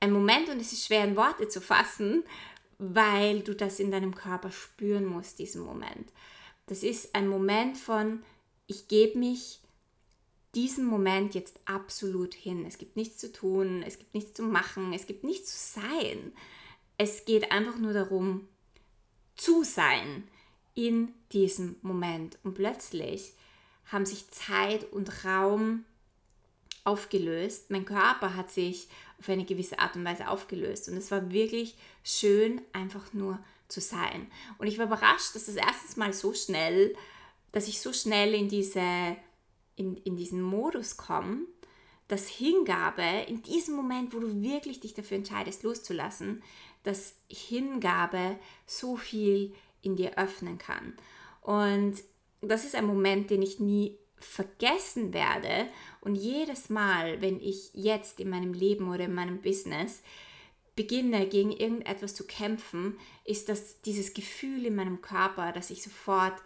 ein 0.00 0.12
Moment, 0.12 0.48
und 0.48 0.60
es 0.60 0.72
ist 0.72 0.86
schwer 0.86 1.04
in 1.04 1.16
Worte 1.16 1.48
zu 1.48 1.60
fassen, 1.60 2.24
weil 2.78 3.40
du 3.40 3.54
das 3.54 3.78
in 3.78 3.90
deinem 3.90 4.14
Körper 4.14 4.50
spüren 4.50 5.04
musst, 5.04 5.38
diesen 5.38 5.62
Moment. 5.62 6.12
Das 6.66 6.82
ist 6.82 7.14
ein 7.14 7.28
Moment 7.28 7.76
von, 7.76 8.22
ich 8.66 8.88
gebe 8.88 9.18
mich 9.18 9.60
diesem 10.54 10.86
Moment 10.86 11.34
jetzt 11.34 11.60
absolut 11.66 12.34
hin. 12.34 12.64
Es 12.66 12.78
gibt 12.78 12.96
nichts 12.96 13.18
zu 13.18 13.32
tun, 13.32 13.82
es 13.86 13.98
gibt 13.98 14.14
nichts 14.14 14.34
zu 14.34 14.42
machen, 14.42 14.92
es 14.92 15.06
gibt 15.06 15.24
nichts 15.24 15.52
zu 15.52 15.80
sein. 15.80 16.32
Es 16.96 17.24
geht 17.24 17.52
einfach 17.52 17.78
nur 17.78 17.92
darum, 17.92 18.48
zu 19.36 19.62
sein 19.62 20.24
in 20.74 21.12
diesem 21.32 21.76
Moment. 21.82 22.38
Und 22.42 22.54
plötzlich 22.54 23.32
haben 23.86 24.06
sich 24.06 24.30
Zeit 24.30 24.90
und 24.92 25.24
Raum 25.24 25.84
aufgelöst. 26.84 27.70
Mein 27.70 27.84
Körper 27.84 28.34
hat 28.34 28.50
sich 28.50 28.88
auf 29.18 29.28
eine 29.28 29.44
gewisse 29.44 29.78
Art 29.78 29.96
und 29.96 30.04
Weise 30.04 30.28
aufgelöst. 30.28 30.88
Und 30.88 30.96
es 30.96 31.10
war 31.10 31.30
wirklich 31.30 31.76
schön, 32.02 32.62
einfach 32.72 33.12
nur 33.12 33.38
zu 33.68 33.80
sein. 33.80 34.26
Und 34.58 34.66
ich 34.66 34.78
war 34.78 34.86
überrascht, 34.86 35.34
dass 35.34 35.46
das 35.46 35.56
erstens 35.56 35.96
mal 35.96 36.12
so 36.12 36.34
schnell, 36.34 36.94
dass 37.52 37.68
ich 37.68 37.80
so 37.80 37.92
schnell 37.92 38.34
in, 38.34 38.48
diese, 38.48 39.16
in, 39.76 39.96
in 39.98 40.16
diesen 40.16 40.42
Modus 40.42 40.96
komme, 40.96 41.46
dass 42.08 42.26
Hingabe, 42.26 43.04
in 43.28 43.42
diesem 43.42 43.76
Moment, 43.76 44.12
wo 44.12 44.18
du 44.18 44.42
wirklich 44.42 44.80
dich 44.80 44.94
dafür 44.94 45.18
entscheidest, 45.18 45.62
loszulassen, 45.62 46.42
dass 46.82 47.14
Hingabe 47.28 48.36
so 48.66 48.96
viel 48.96 49.54
in 49.82 49.96
dir 49.96 50.18
öffnen 50.18 50.58
kann. 50.58 50.94
Und 51.42 52.02
das 52.40 52.64
ist 52.64 52.74
ein 52.74 52.86
Moment, 52.86 53.30
den 53.30 53.42
ich 53.42 53.60
nie 53.60 53.98
vergessen 54.20 55.12
werde. 55.12 55.68
Und 56.00 56.14
jedes 56.14 56.70
Mal, 56.70 57.20
wenn 57.20 57.40
ich 57.40 57.70
jetzt 57.74 58.20
in 58.20 58.30
meinem 58.30 58.52
Leben 58.52 58.88
oder 58.88 59.04
in 59.04 59.14
meinem 59.14 59.40
Business 59.40 60.02
beginne, 60.76 61.26
gegen 61.26 61.52
irgendetwas 61.52 62.14
zu 62.14 62.26
kämpfen, 62.26 62.98
ist 63.24 63.48
das 63.48 63.80
dieses 63.82 64.14
Gefühl 64.14 64.66
in 64.66 64.76
meinem 64.76 65.02
Körper, 65.02 65.52
das 65.52 65.70
ich 65.70 65.82
sofort 65.82 66.40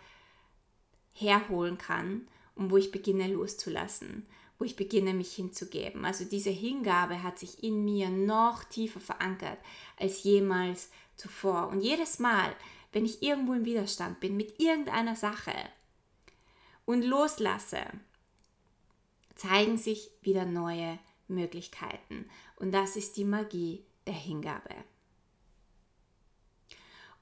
herholen 1.12 1.78
kann 1.78 2.26
und 2.54 2.71
wo 2.71 2.76
ich 2.76 2.90
beginne 2.90 3.28
loszulassen, 3.28 4.26
wo 4.59 4.64
ich 4.64 4.76
beginne 4.76 5.14
mich 5.14 5.35
hinzugeben. 5.35 6.04
Also 6.04 6.25
diese 6.25 6.50
Hingabe 6.50 7.23
hat 7.23 7.38
sich 7.38 7.62
in 7.62 7.85
mir 7.85 8.09
noch 8.09 8.64
tiefer 8.64 9.00
verankert 9.00 9.59
als 9.97 10.23
jemals 10.25 10.90
zuvor. 11.16 11.69
Und 11.69 11.81
jedes 11.81 12.19
Mal, 12.19 12.54
wenn 12.93 13.04
ich 13.04 13.23
irgendwo 13.23 13.52
im 13.52 13.64
Widerstand 13.64 14.21
bin 14.21 14.37
mit 14.37 14.59
irgendeiner 14.61 15.16
Sache 15.16 15.54
und 16.85 17.03
loslasse, 17.03 17.85
zeigen 19.35 19.79
sich 19.79 20.11
wieder 20.23 20.45
neue 20.45 20.99
Möglichkeiten. 21.29 22.29
Und 22.57 22.73
das 22.73 22.97
ist 22.97 23.17
die 23.17 23.25
Magie 23.25 23.85
der 24.07 24.14
Hingabe. 24.14 24.75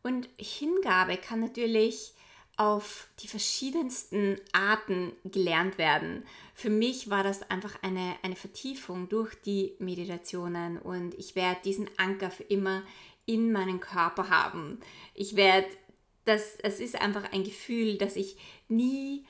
Und 0.02 0.28
Hingabe 0.36 1.16
kann 1.16 1.40
natürlich 1.40 2.14
auf 2.56 3.08
die 3.20 3.28
verschiedensten 3.28 4.38
Arten 4.52 5.12
gelernt 5.24 5.78
werden. 5.78 6.24
Für 6.54 6.70
mich 6.70 7.08
war 7.08 7.24
das 7.24 7.50
einfach 7.50 7.82
eine, 7.82 8.16
eine 8.22 8.36
Vertiefung 8.36 9.08
durch 9.08 9.34
die 9.42 9.74
Meditationen 9.78 10.78
und 10.78 11.14
ich 11.14 11.34
werde 11.34 11.60
diesen 11.64 11.88
Anker 11.96 12.30
für 12.30 12.42
immer 12.42 12.82
in 13.24 13.52
meinem 13.52 13.80
Körper 13.80 14.28
haben. 14.28 14.80
Ich 15.14 15.34
werde, 15.34 15.68
das, 16.24 16.56
es 16.62 16.78
ist 16.78 17.00
einfach 17.00 17.32
ein 17.32 17.44
Gefühl, 17.44 17.96
dass 17.96 18.16
ich 18.16 18.36
nie, 18.68 19.24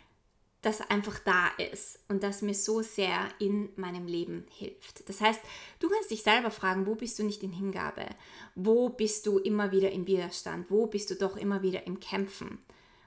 das 0.63 0.81
einfach 0.81 1.19
da 1.19 1.49
ist 1.59 1.99
und 2.09 2.23
das 2.23 2.41
mir 2.41 2.55
so 2.55 2.83
sehr 2.83 3.29
in 3.41 3.71
meinem 3.75 4.07
Leben 4.07 4.47
hilft. 4.49 5.09
Das 5.09 5.21
heißt, 5.21 5.41
du 5.81 5.89
kannst 5.89 6.11
dich 6.13 6.23
selber 6.23 6.53
fragen, 6.53 6.87
wo 6.87 6.95
bist 6.95 7.19
du 7.19 7.25
nicht 7.25 7.43
in 7.43 7.53
Hingabe? 7.53 8.07
Wo 8.55 8.89
bist 8.89 9.27
du 9.27 9.39
immer 9.39 9.73
wieder 9.73 9.91
im 9.91 10.07
Widerstand? 10.07 10.71
Wo 10.71 10.87
bist 10.87 11.11
du 11.11 11.17
doch 11.17 11.37
immer 11.37 11.63
wieder 11.63 11.87
im 11.89 11.99
Kämpfen 11.99 12.59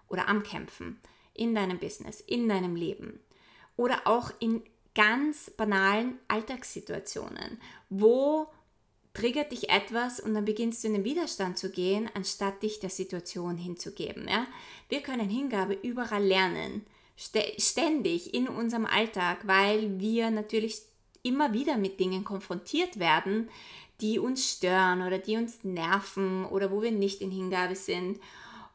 oder 0.09 0.27
am 0.27 0.43
Kämpfen? 0.43 0.99
In 1.33 1.55
deinem 1.55 1.79
Business, 1.79 2.21
in 2.21 2.47
deinem 2.47 2.75
Leben. 2.75 3.19
Oder 3.77 4.05
auch 4.05 4.31
in 4.39 4.63
ganz 4.93 5.49
banalen 5.49 6.19
Alltagssituationen, 6.27 7.59
wo 7.89 8.47
triggert 9.13 9.51
dich 9.51 9.69
etwas 9.69 10.19
und 10.19 10.33
dann 10.33 10.45
beginnst 10.45 10.83
du 10.83 10.87
in 10.89 10.93
den 10.93 11.03
Widerstand 11.03 11.57
zu 11.57 11.71
gehen, 11.71 12.09
anstatt 12.13 12.63
dich 12.63 12.79
der 12.79 12.89
Situation 12.89 13.57
hinzugeben. 13.57 14.27
Ja? 14.27 14.45
Wir 14.89 15.01
können 15.01 15.29
Hingabe 15.29 15.73
überall 15.73 16.23
lernen, 16.23 16.85
ständig 17.15 18.33
in 18.33 18.47
unserem 18.47 18.85
Alltag, 18.85 19.47
weil 19.47 19.99
wir 19.99 20.31
natürlich 20.31 20.81
immer 21.23 21.53
wieder 21.53 21.77
mit 21.77 21.99
Dingen 21.99 22.23
konfrontiert 22.23 22.99
werden, 22.99 23.49
die 24.01 24.19
uns 24.19 24.51
stören 24.51 25.01
oder 25.01 25.17
die 25.17 25.37
uns 25.37 25.63
nerven 25.63 26.45
oder 26.45 26.71
wo 26.71 26.81
wir 26.81 26.91
nicht 26.91 27.21
in 27.21 27.31
Hingabe 27.31 27.75
sind. 27.75 28.19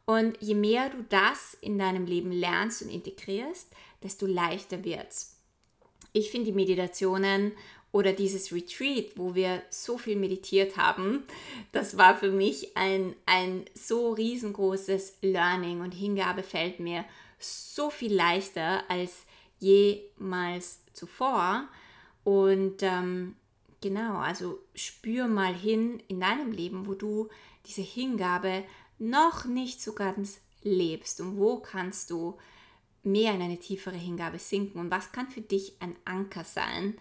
Und 0.07 0.39
je 0.41 0.55
mehr 0.55 0.89
du 0.89 1.05
das 1.09 1.57
in 1.61 1.79
deinem 1.79 2.07
Leben 2.07 2.33
lernst 2.33 2.83
und 2.83 2.89
integrierst, 2.89 3.69
desto 4.03 4.27
leichter 4.27 4.83
wird 4.83 5.09
es. 5.09 5.37
Ich 6.13 6.31
finde 6.31 6.47
die 6.47 6.57
Meditationen 6.57 7.53
oder 7.93 8.13
dieses 8.13 8.53
Retreat, 8.53 9.13
wo 9.17 9.35
wir 9.35 9.63
so 9.71 9.99
viel 9.99 10.17
meditiert 10.17 10.77
haben, 10.77 11.25
das 11.73 11.97
war 11.97 12.17
für 12.17 12.31
mich 12.31 12.77
ein, 12.77 13.15
ein 13.27 13.65
so 13.75 14.13
riesengroßes 14.13 15.19
Learning 15.23 15.81
und 15.81 15.93
Hingabe 15.93 16.43
fällt 16.43 16.81
mir 16.81 17.05
so 17.41 17.91
viel 17.91 18.15
leichter 18.15 18.89
als 18.89 19.25
jemals 19.59 20.81
zuvor. 20.93 21.69
Und 22.23 22.83
ähm, 22.83 23.35
genau, 23.81 24.19
also 24.19 24.59
spür 24.75 25.27
mal 25.27 25.55
hin 25.55 26.03
in 26.09 26.21
deinem 26.21 26.53
Leben, 26.53 26.87
wo 26.87 26.95
du 26.95 27.29
diese 27.67 27.83
Hingabe 27.83 28.65
noch 28.99 29.47
nicht 29.47 29.83
so 29.83 29.95
ganz 29.95 30.41
lebst 30.63 31.21
und 31.21 31.39
wo 31.39 31.59
kannst 31.59 32.11
du 32.11 32.39
mehr 33.03 33.35
in 33.35 33.43
eine 33.43 33.59
tiefere 33.59 33.97
Hingabe 33.97 34.39
sinken 34.39 34.79
und 34.79 34.91
was 34.91 35.13
kann 35.13 35.29
für 35.29 35.41
dich 35.41 35.75
ein 35.81 35.97
Anker 36.05 36.45
sein 36.45 36.99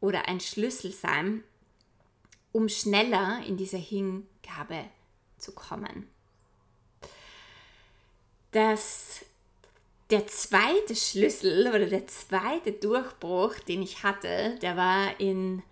oder 0.00 0.28
ein 0.28 0.40
Schlüssel 0.40 0.92
sein, 0.92 1.42
um 2.52 2.68
schneller 2.68 3.42
in 3.46 3.56
diese 3.56 3.76
Hingabe 3.76 4.84
zu 5.38 5.52
kommen. 5.52 6.08
Das, 8.52 9.24
der 10.10 10.26
zweite 10.26 10.96
Schlüssel 10.96 11.68
oder 11.68 11.86
der 11.86 12.06
zweite 12.06 12.72
Durchbruch, 12.72 13.54
den 13.60 13.82
ich 13.82 14.02
hatte, 14.02 14.58
der 14.62 14.76
war 14.76 15.20
in 15.20 15.62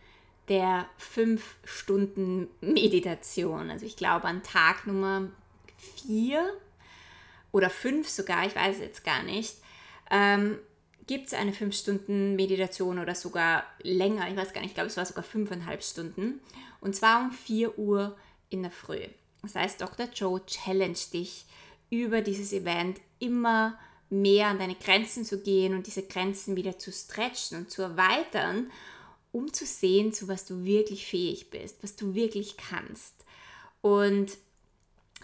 der 0.49 0.87
5-Stunden-Meditation. 1.15 3.71
Also 3.71 3.87
ich 3.87 3.97
glaube 3.97 4.27
an 4.27 4.43
Tag 4.43 4.87
Nummer 4.87 5.31
4 6.07 6.53
oder 7.51 7.71
5 7.71 8.07
sogar, 8.09 8.45
ich 8.47 8.55
weiß 8.55 8.77
es 8.77 8.83
jetzt 8.83 9.05
gar 9.05 9.23
nicht, 9.23 9.57
ähm, 10.11 10.59
gibt 11.07 11.29
es 11.29 11.35
eine 11.35 11.53
5-Stunden-Meditation 11.53 12.99
oder 12.99 13.15
sogar 13.15 13.63
länger, 13.83 14.29
ich 14.29 14.37
weiß 14.37 14.53
gar 14.53 14.61
nicht, 14.61 14.71
ich 14.71 14.75
glaube 14.75 14.89
es 14.89 14.99
war 14.99 15.07
sogar 15.07 15.25
5,5 15.25 15.91
Stunden. 15.91 16.41
Und 16.81 16.95
zwar 16.95 17.23
um 17.23 17.33
4 17.33 17.79
Uhr 17.79 18.15
in 18.51 18.61
der 18.63 18.71
Früh. 18.71 19.01
Das 19.43 19.55
heißt, 19.55 19.81
Dr. 19.81 20.09
Joe 20.15 20.45
challenge 20.45 20.99
dich 21.13 21.47
über 21.89 22.21
dieses 22.21 22.53
Event 22.53 23.01
immer 23.19 23.79
mehr 24.09 24.49
an 24.49 24.59
deine 24.59 24.77
Grenzen 24.77 25.25
zu 25.25 25.41
gehen 25.41 25.75
und 25.75 25.87
diese 25.87 26.03
Grenzen 26.03 26.57
wieder 26.57 26.79
zu 26.79 26.93
stretchen 26.93 27.59
und 27.59 27.71
zu 27.71 27.83
erweitern, 27.83 28.71
um 29.33 29.53
zu 29.53 29.67
sehen, 29.67 30.13
zu 30.13 30.29
was 30.29 30.45
du 30.45 30.65
wirklich 30.65 31.07
fähig 31.07 31.51
bist, 31.51 31.83
was 31.83 31.97
du 31.97 32.15
wirklich 32.15 32.57
kannst. 32.57 33.15
Und 33.81 34.39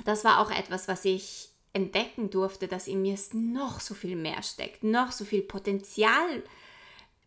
das 0.04 0.24
war 0.24 0.40
auch 0.40 0.50
etwas, 0.50 0.88
was 0.88 1.04
ich 1.04 1.48
entdecken 1.72 2.30
durfte, 2.30 2.68
dass 2.68 2.88
in 2.88 3.02
mir 3.02 3.16
noch 3.32 3.80
so 3.80 3.94
viel 3.94 4.16
mehr 4.16 4.42
steckt, 4.42 4.84
noch 4.84 5.12
so 5.12 5.24
viel 5.24 5.42
Potenzial 5.42 6.42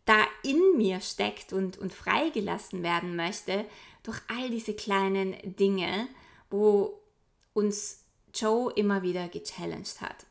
da 0.04 0.24
in 0.44 0.76
mir 0.76 1.00
steckt 1.00 1.52
und, 1.52 1.78
und 1.78 1.92
freigelassen 1.92 2.82
werden 2.82 3.16
möchte 3.16 3.64
durch 4.04 4.20
all 4.28 4.50
diese 4.50 4.74
kleinen 4.74 5.34
Dinge, 5.56 6.08
wo 6.48 7.00
uns 7.54 8.04
Joe 8.32 8.72
immer 8.74 9.02
wieder 9.02 9.28
gechallenged 9.28 10.00
hat. 10.00 10.26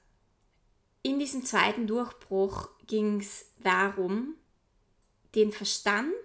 In 1.06 1.20
diesem 1.20 1.46
zweiten 1.46 1.86
Durchbruch 1.86 2.68
ging 2.88 3.20
es 3.20 3.52
darum, 3.60 4.34
den 5.36 5.52
Verstand 5.52 6.16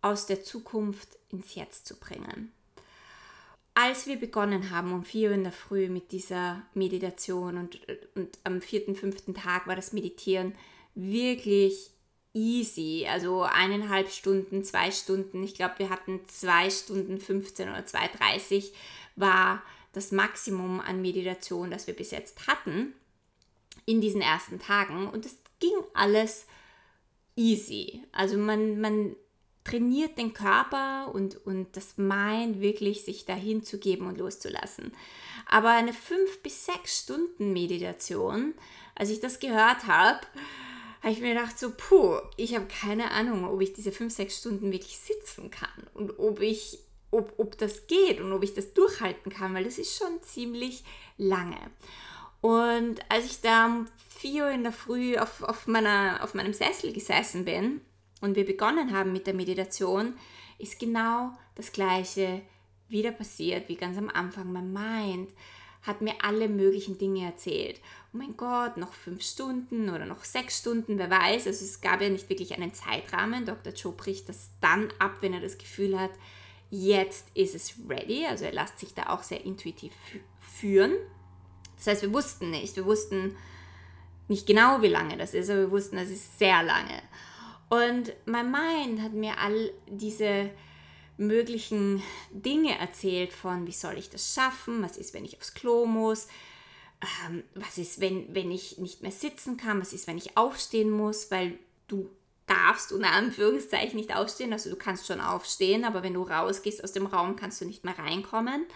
aus 0.00 0.24
der 0.24 0.42
Zukunft 0.42 1.18
ins 1.28 1.54
Jetzt 1.54 1.86
zu 1.86 1.96
bringen. 1.96 2.50
Als 3.74 4.06
wir 4.06 4.18
begonnen 4.18 4.70
haben 4.70 4.94
um 4.94 5.04
4 5.04 5.28
Uhr 5.28 5.34
in 5.34 5.42
der 5.42 5.52
Früh 5.52 5.90
mit 5.90 6.12
dieser 6.12 6.62
Meditation 6.72 7.58
und, 7.58 7.78
und 8.14 8.38
am 8.42 8.62
vierten, 8.62 8.96
fünften 8.96 9.34
Tag 9.34 9.66
war 9.66 9.76
das 9.76 9.92
Meditieren 9.92 10.54
wirklich 10.94 11.90
easy. 12.32 13.06
Also 13.06 13.42
eineinhalb 13.42 14.10
Stunden, 14.10 14.64
zwei 14.64 14.92
Stunden. 14.92 15.42
Ich 15.42 15.56
glaube, 15.56 15.74
wir 15.76 15.90
hatten 15.90 16.20
zwei 16.26 16.70
Stunden 16.70 17.20
15 17.20 17.68
oder 17.68 17.80
2,30 17.80 18.72
war 19.14 19.62
das 19.92 20.10
Maximum 20.10 20.80
an 20.80 21.02
Meditation, 21.02 21.70
das 21.70 21.86
wir 21.86 21.92
bis 21.92 22.12
jetzt 22.12 22.46
hatten 22.46 22.94
in 23.86 24.00
diesen 24.00 24.20
ersten 24.20 24.58
Tagen. 24.58 25.08
Und 25.08 25.24
es 25.24 25.38
ging 25.58 25.72
alles 25.94 26.46
easy. 27.36 28.02
Also 28.12 28.36
man, 28.36 28.80
man 28.80 29.16
trainiert 29.64 30.18
den 30.18 30.32
Körper 30.32 31.10
und, 31.12 31.44
und 31.46 31.76
das 31.76 31.96
Mind 31.96 32.60
wirklich 32.60 33.04
sich 33.04 33.24
dahin 33.24 33.62
zu 33.62 33.78
geben 33.78 34.06
und 34.06 34.18
loszulassen. 34.18 34.92
Aber 35.46 35.70
eine 35.70 35.92
fünf 35.92 36.42
bis 36.42 36.66
sechs 36.66 37.00
Stunden 37.00 37.52
Meditation, 37.52 38.54
als 38.94 39.10
ich 39.10 39.20
das 39.20 39.38
gehört 39.38 39.86
habe, 39.86 40.20
habe 41.02 41.12
ich 41.12 41.20
mir 41.20 41.34
gedacht, 41.34 41.58
so, 41.58 41.72
puh, 41.76 42.16
ich 42.36 42.54
habe 42.54 42.66
keine 42.66 43.10
Ahnung, 43.12 43.44
ob 43.44 43.60
ich 43.60 43.72
diese 43.72 43.92
fünf, 43.92 44.12
sechs 44.12 44.38
Stunden 44.38 44.72
wirklich 44.72 44.98
sitzen 44.98 45.50
kann 45.50 45.86
und 45.94 46.18
ob 46.18 46.40
ich 46.40 46.80
ob, 47.12 47.34
ob 47.38 47.56
das 47.58 47.86
geht 47.86 48.20
und 48.20 48.32
ob 48.32 48.42
ich 48.42 48.54
das 48.54 48.74
durchhalten 48.74 49.32
kann, 49.32 49.54
weil 49.54 49.64
das 49.64 49.78
ist 49.78 49.96
schon 49.96 50.22
ziemlich 50.22 50.84
lange. 51.16 51.58
Und 52.46 53.00
als 53.08 53.24
ich 53.24 53.40
da 53.40 53.66
um 53.66 53.86
4 54.20 54.44
Uhr 54.44 54.50
in 54.52 54.62
der 54.62 54.70
Früh 54.70 55.16
auf, 55.16 55.42
auf, 55.42 55.66
meiner, 55.66 56.20
auf 56.22 56.32
meinem 56.34 56.52
Sessel 56.52 56.92
gesessen 56.92 57.44
bin 57.44 57.80
und 58.20 58.36
wir 58.36 58.46
begonnen 58.46 58.96
haben 58.96 59.12
mit 59.12 59.26
der 59.26 59.34
Meditation, 59.34 60.14
ist 60.56 60.78
genau 60.78 61.32
das 61.56 61.72
Gleiche 61.72 62.42
wieder 62.88 63.10
passiert 63.10 63.68
wie 63.68 63.74
ganz 63.74 63.98
am 63.98 64.08
Anfang. 64.08 64.52
Mein 64.52 64.72
Mind 64.72 65.30
hat 65.82 66.02
mir 66.02 66.14
alle 66.22 66.48
möglichen 66.48 66.98
Dinge 66.98 67.24
erzählt. 67.24 67.80
Oh 68.14 68.18
mein 68.18 68.36
Gott, 68.36 68.76
noch 68.76 68.92
fünf 68.92 69.24
Stunden 69.24 69.88
oder 69.88 70.06
noch 70.06 70.22
sechs 70.22 70.58
Stunden, 70.60 70.98
wer 70.98 71.10
weiß. 71.10 71.48
Also 71.48 71.64
es 71.64 71.80
gab 71.80 72.00
ja 72.00 72.10
nicht 72.10 72.30
wirklich 72.30 72.54
einen 72.54 72.72
Zeitrahmen. 72.72 73.44
Dr. 73.44 73.72
Joe 73.72 73.92
bricht 73.92 74.28
das 74.28 74.50
dann 74.60 74.86
ab, 75.00 75.16
wenn 75.20 75.34
er 75.34 75.40
das 75.40 75.58
Gefühl 75.58 75.98
hat, 75.98 76.12
jetzt 76.70 77.26
ist 77.34 77.56
es 77.56 77.74
ready. 77.88 78.24
Also 78.24 78.44
er 78.44 78.52
lässt 78.52 78.78
sich 78.78 78.94
da 78.94 79.08
auch 79.08 79.24
sehr 79.24 79.44
intuitiv 79.44 79.92
führen. 80.38 80.92
Das 81.76 81.86
heißt, 81.86 82.02
wir 82.02 82.12
wussten 82.12 82.50
nicht, 82.50 82.76
wir 82.76 82.86
wussten 82.86 83.36
nicht 84.28 84.46
genau, 84.46 84.82
wie 84.82 84.88
lange 84.88 85.16
das 85.16 85.34
ist, 85.34 85.50
aber 85.50 85.60
wir 85.60 85.70
wussten, 85.70 85.96
das 85.96 86.08
ist 86.08 86.38
sehr 86.38 86.62
lange. 86.62 87.02
Und 87.68 88.12
mein 88.26 88.50
Mind 88.50 89.00
hat 89.02 89.12
mir 89.12 89.38
all 89.38 89.72
diese 89.86 90.50
möglichen 91.16 92.02
Dinge 92.30 92.78
erzählt 92.78 93.32
von, 93.32 93.66
wie 93.66 93.72
soll 93.72 93.96
ich 93.98 94.10
das 94.10 94.34
schaffen, 94.34 94.82
was 94.82 94.96
ist, 94.96 95.14
wenn 95.14 95.24
ich 95.24 95.36
aufs 95.38 95.54
Klo 95.54 95.86
muss, 95.86 96.28
ähm, 97.26 97.42
was 97.54 97.78
ist, 97.78 98.00
wenn, 98.00 98.34
wenn 98.34 98.50
ich 98.50 98.78
nicht 98.78 99.02
mehr 99.02 99.10
sitzen 99.10 99.56
kann, 99.56 99.80
was 99.80 99.92
ist, 99.92 100.06
wenn 100.06 100.18
ich 100.18 100.36
aufstehen 100.36 100.90
muss, 100.90 101.30
weil 101.30 101.58
du 101.88 102.10
darfst 102.46 102.92
unter 102.92 103.10
Anführungszeichen 103.10 103.96
nicht 103.96 104.14
aufstehen. 104.14 104.52
Also 104.52 104.70
du 104.70 104.76
kannst 104.76 105.06
schon 105.06 105.20
aufstehen, 105.20 105.84
aber 105.84 106.02
wenn 106.02 106.14
du 106.14 106.22
rausgehst 106.22 106.82
aus 106.84 106.92
dem 106.92 107.06
Raum, 107.06 107.36
kannst 107.36 107.60
du 107.60 107.64
nicht 107.64 107.84
mehr 107.84 107.98
reinkommen. 107.98 108.66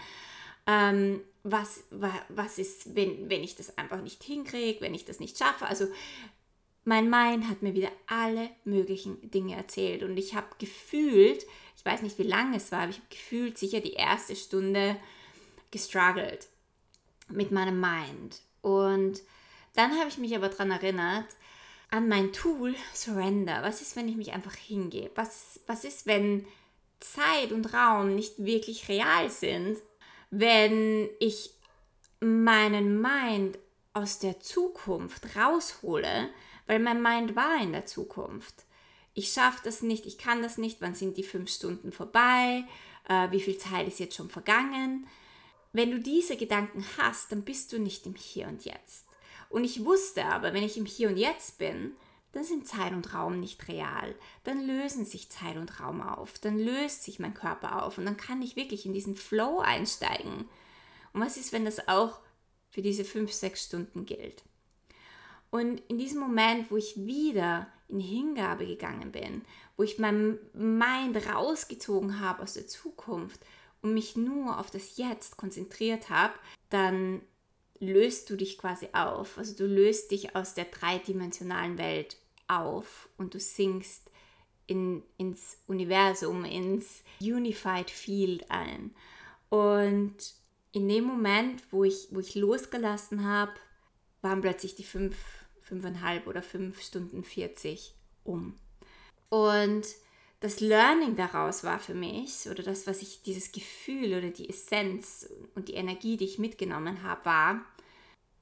Ähm, 0.67 1.21
was, 1.43 1.83
was 2.29 2.57
ist, 2.57 2.95
wenn, 2.95 3.29
wenn 3.29 3.43
ich 3.43 3.55
das 3.55 3.77
einfach 3.77 4.01
nicht 4.01 4.23
hinkriege, 4.23 4.81
wenn 4.81 4.93
ich 4.93 5.05
das 5.05 5.19
nicht 5.19 5.37
schaffe? 5.37 5.65
Also 5.65 5.87
mein 6.83 7.09
Mind 7.09 7.47
hat 7.47 7.61
mir 7.61 7.73
wieder 7.73 7.91
alle 8.07 8.49
möglichen 8.63 9.29
Dinge 9.29 9.55
erzählt 9.55 10.03
und 10.03 10.17
ich 10.17 10.35
habe 10.35 10.47
gefühlt, 10.57 11.45
ich 11.77 11.85
weiß 11.85 12.01
nicht 12.01 12.17
wie 12.17 12.23
lange 12.23 12.57
es 12.57 12.71
war, 12.71 12.81
aber 12.81 12.91
ich 12.91 12.97
habe 12.97 13.09
gefühlt 13.09 13.57
sicher 13.57 13.79
die 13.79 13.93
erste 13.93 14.35
Stunde 14.35 14.97
gestruggelt 15.69 16.47
mit 17.29 17.51
meinem 17.51 17.79
Mind. 17.79 18.41
Und 18.61 19.21
dann 19.73 19.97
habe 19.97 20.09
ich 20.09 20.17
mich 20.17 20.35
aber 20.35 20.49
daran 20.49 20.71
erinnert, 20.71 21.27
an 21.91 22.07
mein 22.07 22.33
Tool 22.33 22.75
Surrender. 22.93 23.61
Was 23.63 23.81
ist, 23.81 23.95
wenn 23.95 24.07
ich 24.07 24.15
mich 24.15 24.33
einfach 24.33 24.55
hingebe? 24.55 25.11
Was, 25.15 25.59
was 25.67 25.83
ist, 25.83 26.05
wenn 26.05 26.45
Zeit 26.99 27.51
und 27.51 27.73
Raum 27.73 28.15
nicht 28.15 28.43
wirklich 28.43 28.87
real 28.89 29.29
sind? 29.29 29.77
Wenn 30.31 31.09
ich 31.19 31.51
meinen 32.19 33.01
Mind 33.01 33.57
aus 33.93 34.19
der 34.19 34.39
Zukunft 34.39 35.35
raushole, 35.35 36.29
weil 36.67 36.79
mein 36.79 37.01
Mind 37.01 37.35
war 37.35 37.61
in 37.61 37.73
der 37.73 37.85
Zukunft. 37.85 38.65
Ich 39.13 39.33
schaffe 39.33 39.59
das 39.63 39.81
nicht, 39.81 40.05
ich 40.05 40.17
kann 40.17 40.41
das 40.41 40.57
nicht, 40.57 40.79
wann 40.79 40.95
sind 40.95 41.17
die 41.17 41.23
fünf 41.23 41.49
Stunden 41.49 41.91
vorbei, 41.91 42.63
äh, 43.09 43.29
wie 43.31 43.41
viel 43.41 43.57
Zeit 43.57 43.87
ist 43.87 43.99
jetzt 43.99 44.15
schon 44.15 44.29
vergangen. 44.29 45.07
Wenn 45.73 45.91
du 45.91 45.99
diese 45.99 46.37
Gedanken 46.37 46.85
hast, 46.97 47.31
dann 47.31 47.43
bist 47.43 47.73
du 47.73 47.79
nicht 47.79 48.05
im 48.05 48.15
Hier 48.15 48.47
und 48.47 48.63
Jetzt. 48.63 49.07
Und 49.49 49.65
ich 49.65 49.83
wusste 49.83 50.25
aber, 50.25 50.53
wenn 50.53 50.63
ich 50.63 50.77
im 50.77 50.85
Hier 50.85 51.09
und 51.09 51.17
Jetzt 51.17 51.57
bin, 51.57 51.93
dann 52.31 52.43
sind 52.43 52.67
Zeit 52.67 52.93
und 52.93 53.13
Raum 53.13 53.39
nicht 53.39 53.67
real. 53.67 54.15
Dann 54.43 54.65
lösen 54.65 55.05
sich 55.05 55.29
Zeit 55.29 55.57
und 55.57 55.79
Raum 55.79 56.01
auf. 56.01 56.39
Dann 56.39 56.57
löst 56.57 57.03
sich 57.03 57.19
mein 57.19 57.33
Körper 57.33 57.83
auf 57.83 57.97
und 57.97 58.05
dann 58.05 58.17
kann 58.17 58.41
ich 58.41 58.55
wirklich 58.55 58.85
in 58.85 58.93
diesen 58.93 59.15
Flow 59.15 59.59
einsteigen. 59.59 60.45
Und 61.13 61.21
was 61.21 61.37
ist, 61.37 61.51
wenn 61.51 61.65
das 61.65 61.87
auch 61.87 62.19
für 62.69 62.81
diese 62.81 63.03
fünf, 63.03 63.33
sechs 63.33 63.65
Stunden 63.65 64.05
gilt? 64.05 64.43
Und 65.49 65.81
in 65.89 65.97
diesem 65.97 66.21
Moment, 66.21 66.71
wo 66.71 66.77
ich 66.77 66.95
wieder 66.95 67.67
in 67.89 67.99
Hingabe 67.99 68.65
gegangen 68.65 69.11
bin, 69.11 69.41
wo 69.75 69.83
ich 69.83 69.99
mein 69.99 70.39
Mind 70.53 71.17
rausgezogen 71.27 72.21
habe 72.21 72.43
aus 72.43 72.53
der 72.53 72.67
Zukunft 72.67 73.41
und 73.81 73.93
mich 73.93 74.15
nur 74.15 74.57
auf 74.57 74.71
das 74.71 74.95
Jetzt 74.95 75.35
konzentriert 75.35 76.09
habe, 76.09 76.33
dann 76.69 77.21
löst 77.81 78.29
du 78.29 78.37
dich 78.37 78.57
quasi 78.57 78.87
auf. 78.93 79.37
Also 79.37 79.55
du 79.55 79.65
löst 79.65 80.11
dich 80.11 80.35
aus 80.35 80.53
der 80.53 80.65
dreidimensionalen 80.65 81.77
Welt 81.77 82.15
auf 82.47 83.09
und 83.17 83.33
du 83.33 83.39
sinkst 83.39 84.09
in, 84.67 85.03
ins 85.17 85.57
Universum, 85.67 86.45
ins 86.45 87.03
Unified 87.19 87.89
Field 87.89 88.49
ein. 88.49 88.93
Und 89.49 90.15
in 90.71 90.87
dem 90.87 91.03
Moment, 91.03 91.61
wo 91.71 91.83
ich, 91.83 92.07
wo 92.11 92.19
ich 92.19 92.35
losgelassen 92.35 93.25
habe, 93.25 93.51
waren 94.21 94.41
plötzlich 94.41 94.75
die 94.75 94.83
fünf, 94.83 95.17
fünfeinhalb 95.59 96.27
oder 96.27 96.41
fünf 96.41 96.81
Stunden 96.81 97.23
40 97.23 97.93
um. 98.23 98.55
Und 99.29 99.87
das 100.41 100.59
Learning 100.59 101.15
daraus 101.15 101.63
war 101.63 101.79
für 101.79 101.93
mich, 101.93 102.49
oder 102.49 102.63
das, 102.63 102.87
was 102.87 103.01
ich, 103.03 103.21
dieses 103.21 103.51
Gefühl 103.51 104.17
oder 104.17 104.31
die 104.31 104.49
Essenz 104.49 105.29
und 105.55 105.67
die 105.67 105.75
Energie, 105.75 106.17
die 106.17 106.25
ich 106.25 106.39
mitgenommen 106.39 107.03
habe, 107.03 107.25
war, 107.25 107.65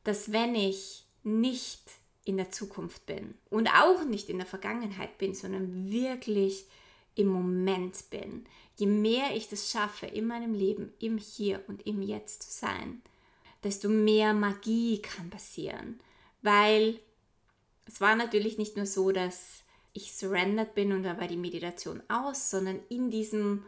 dass 0.06 0.32
wenn 0.32 0.56
ich 0.56 1.04
nicht 1.24 1.82
in 2.24 2.38
der 2.38 2.52
Zukunft 2.52 3.06
bin 3.06 3.36
und 3.50 3.68
auch 3.68 4.06
nicht 4.06 4.30
in 4.30 4.38
der 4.38 4.48
Vergangenheit 4.48 5.18
bin, 5.18 5.36
sondern 5.36 5.92
wirklich 5.92 6.66
im 7.16 7.28
Moment 7.28 8.10
bin, 8.10 8.46
je 8.78 8.88
mehr 8.88 9.36
ich 9.36 9.50
das 9.50 9.70
schaffe, 9.70 10.06
in 10.06 10.26
meinem 10.26 10.54
Leben, 10.54 10.94
im 11.00 11.18
Hier 11.18 11.62
und 11.68 11.86
im 11.86 12.02
Jetzt 12.02 12.44
zu 12.44 12.52
sein, 12.52 13.02
desto 13.62 13.90
mehr 13.90 14.34
Magie 14.34 15.02
kann 15.02 15.30
passieren. 15.30 16.00
Weil 16.42 16.98
es 17.86 18.00
war 18.00 18.16
natürlich 18.16 18.58
nicht 18.58 18.78
nur 18.78 18.86
so, 18.86 19.12
dass 19.12 19.64
ich 19.94 20.14
surrendered 20.14 20.76
bin 20.76 20.92
und 20.92 21.04
war 21.04 21.28
die 21.28 21.38
Meditation 21.38 22.02
aus, 22.08 22.50
sondern 22.50 22.80
in 22.90 23.10
diesem 23.10 23.64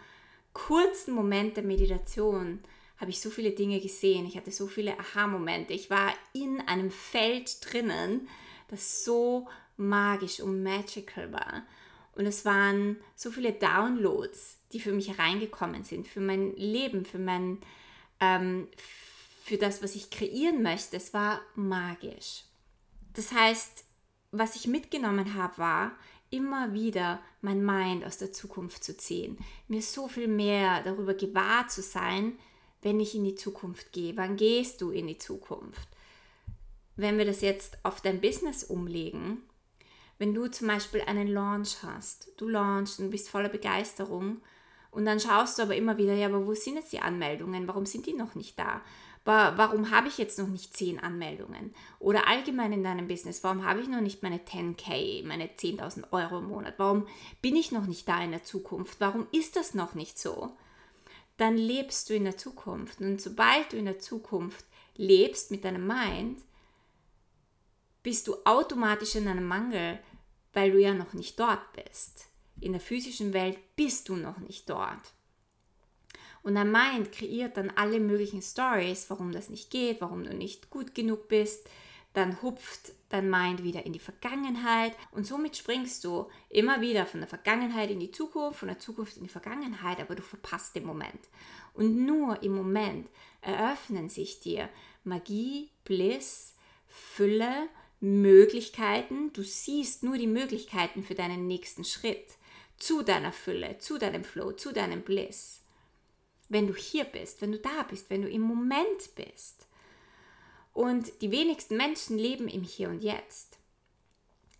kurzen 0.53 1.13
Moment 1.13 1.57
der 1.57 1.63
Meditation 1.63 2.59
habe 2.97 3.09
ich 3.09 3.19
so 3.19 3.29
viele 3.31 3.51
Dinge 3.51 3.79
gesehen. 3.79 4.27
Ich 4.27 4.37
hatte 4.37 4.51
so 4.51 4.67
viele 4.67 4.97
Aha-Momente. 4.99 5.73
Ich 5.73 5.89
war 5.89 6.13
in 6.33 6.61
einem 6.61 6.91
Feld 6.91 7.57
drinnen, 7.65 8.27
das 8.67 9.03
so 9.03 9.47
magisch 9.75 10.39
und 10.39 10.61
magical 10.61 11.33
war. 11.33 11.63
Und 12.13 12.25
es 12.27 12.45
waren 12.45 12.97
so 13.15 13.31
viele 13.31 13.53
Downloads, 13.53 14.59
die 14.71 14.79
für 14.79 14.91
mich 14.91 15.09
hereingekommen 15.09 15.83
sind, 15.83 16.07
für 16.07 16.19
mein 16.19 16.55
Leben, 16.55 17.05
für 17.05 17.17
mein, 17.17 17.59
ähm, 18.19 18.67
für 19.43 19.57
das, 19.57 19.81
was 19.81 19.95
ich 19.95 20.11
kreieren 20.11 20.61
möchte. 20.61 20.97
Es 20.97 21.13
war 21.13 21.41
magisch. 21.55 22.43
Das 23.13 23.31
heißt, 23.31 23.85
was 24.31 24.55
ich 24.55 24.67
mitgenommen 24.67 25.35
habe, 25.35 25.57
war, 25.57 25.91
immer 26.29 26.73
wieder 26.73 27.19
mein 27.41 27.63
Mind 27.63 28.05
aus 28.05 28.17
der 28.17 28.31
Zukunft 28.31 28.83
zu 28.83 28.95
ziehen, 28.95 29.37
mir 29.67 29.81
so 29.81 30.07
viel 30.07 30.27
mehr 30.27 30.81
darüber 30.83 31.13
gewahr 31.13 31.67
zu 31.67 31.81
sein, 31.81 32.37
wenn 32.81 32.99
ich 32.99 33.13
in 33.13 33.25
die 33.25 33.35
Zukunft 33.35 33.91
gehe. 33.91 34.15
Wann 34.17 34.37
gehst 34.37 34.81
du 34.81 34.91
in 34.91 35.07
die 35.07 35.17
Zukunft? 35.17 35.87
Wenn 36.95 37.17
wir 37.17 37.25
das 37.25 37.41
jetzt 37.41 37.77
auf 37.83 38.01
dein 38.01 38.21
Business 38.21 38.63
umlegen, 38.63 39.43
wenn 40.17 40.33
du 40.33 40.47
zum 40.47 40.67
Beispiel 40.67 41.01
einen 41.01 41.27
Launch 41.27 41.83
hast, 41.83 42.31
du 42.37 42.47
launchst 42.47 42.99
und 42.99 43.09
bist 43.09 43.29
voller 43.29 43.49
Begeisterung 43.49 44.41
und 44.91 45.05
dann 45.05 45.19
schaust 45.19 45.57
du 45.57 45.63
aber 45.63 45.75
immer 45.75 45.97
wieder, 45.97 46.13
ja, 46.13 46.27
aber 46.27 46.45
wo 46.45 46.53
sind 46.53 46.75
jetzt 46.75 46.93
die 46.93 46.99
Anmeldungen? 46.99 47.67
Warum 47.67 47.85
sind 47.85 48.05
die 48.05 48.13
noch 48.13 48.35
nicht 48.35 48.57
da? 48.57 48.81
Warum 49.23 49.91
habe 49.91 50.07
ich 50.07 50.17
jetzt 50.17 50.39
noch 50.39 50.47
nicht 50.47 50.75
10 50.75 50.99
Anmeldungen? 50.99 51.73
Oder 51.99 52.27
allgemein 52.27 52.73
in 52.73 52.83
deinem 52.83 53.07
Business, 53.07 53.43
warum 53.43 53.65
habe 53.65 53.81
ich 53.81 53.87
noch 53.87 54.01
nicht 54.01 54.23
meine 54.23 54.39
10k, 54.39 55.25
meine 55.25 55.47
10.000 55.47 56.11
Euro 56.11 56.39
im 56.39 56.47
Monat? 56.47 56.75
Warum 56.77 57.07
bin 57.41 57.55
ich 57.55 57.71
noch 57.71 57.85
nicht 57.85 58.07
da 58.07 58.23
in 58.23 58.31
der 58.31 58.43
Zukunft? 58.43 58.99
Warum 58.99 59.27
ist 59.31 59.55
das 59.55 59.73
noch 59.73 59.93
nicht 59.93 60.17
so? 60.17 60.55
Dann 61.37 61.57
lebst 61.57 62.09
du 62.09 62.15
in 62.15 62.23
der 62.23 62.37
Zukunft. 62.37 63.01
Und 63.01 63.21
sobald 63.21 63.73
du 63.73 63.77
in 63.77 63.85
der 63.85 63.99
Zukunft 63.99 64.65
lebst 64.95 65.51
mit 65.51 65.65
deinem 65.65 65.87
Mind, 65.87 66.41
bist 68.03 68.27
du 68.27 68.35
automatisch 68.45 69.15
in 69.15 69.27
einem 69.27 69.47
Mangel, 69.47 69.99
weil 70.53 70.71
du 70.71 70.79
ja 70.79 70.93
noch 70.93 71.13
nicht 71.13 71.39
dort 71.39 71.61
bist. 71.73 72.27
In 72.59 72.73
der 72.73 72.81
physischen 72.81 73.33
Welt 73.33 73.57
bist 73.75 74.09
du 74.09 74.15
noch 74.15 74.37
nicht 74.39 74.69
dort. 74.69 75.13
Und 76.43 76.55
dein 76.55 76.71
Mind 76.71 77.11
kreiert 77.11 77.57
dann 77.57 77.69
alle 77.71 77.99
möglichen 77.99 78.41
Stories, 78.41 79.09
warum 79.09 79.31
das 79.31 79.49
nicht 79.49 79.69
geht, 79.69 80.01
warum 80.01 80.23
du 80.23 80.33
nicht 80.33 80.69
gut 80.69 80.95
genug 80.95 81.27
bist. 81.27 81.67
Dann 82.13 82.41
hupft 82.41 82.91
dein 83.09 83.29
Mind 83.29 83.63
wieder 83.63 83.85
in 83.85 83.93
die 83.93 83.99
Vergangenheit 83.99 84.93
und 85.11 85.25
somit 85.25 85.55
springst 85.55 86.03
du 86.03 86.27
immer 86.49 86.81
wieder 86.81 87.05
von 87.05 87.21
der 87.21 87.29
Vergangenheit 87.29 87.89
in 87.89 87.99
die 87.99 88.11
Zukunft, 88.11 88.59
von 88.59 88.67
der 88.67 88.79
Zukunft 88.79 89.15
in 89.17 89.23
die 89.23 89.29
Vergangenheit, 89.29 89.99
aber 90.01 90.15
du 90.15 90.21
verpasst 90.21 90.75
den 90.75 90.85
Moment. 90.85 91.29
Und 91.73 92.05
nur 92.05 92.43
im 92.43 92.53
Moment 92.53 93.07
eröffnen 93.41 94.09
sich 94.09 94.41
dir 94.41 94.67
Magie, 95.05 95.69
Bliss, 95.85 96.55
Fülle, 96.87 97.69
Möglichkeiten. 98.01 99.31
Du 99.31 99.43
siehst 99.43 100.03
nur 100.03 100.17
die 100.17 100.27
Möglichkeiten 100.27 101.03
für 101.03 101.15
deinen 101.15 101.47
nächsten 101.47 101.85
Schritt 101.85 102.35
zu 102.77 103.03
deiner 103.03 103.31
Fülle, 103.31 103.77
zu 103.77 103.97
deinem 103.97 104.25
Flow, 104.25 104.51
zu 104.51 104.73
deinem 104.73 105.01
Bliss 105.03 105.60
wenn 106.51 106.67
du 106.67 106.75
hier 106.75 107.05
bist, 107.05 107.41
wenn 107.41 107.53
du 107.53 107.59
da 107.59 107.83
bist, 107.83 108.09
wenn 108.09 108.21
du 108.21 108.29
im 108.29 108.41
Moment 108.41 109.15
bist. 109.15 109.67
Und 110.73 111.21
die 111.21 111.31
wenigsten 111.31 111.77
Menschen 111.77 112.17
leben 112.17 112.47
im 112.47 112.63
Hier 112.63 112.89
und 112.89 113.01
Jetzt. 113.01 113.57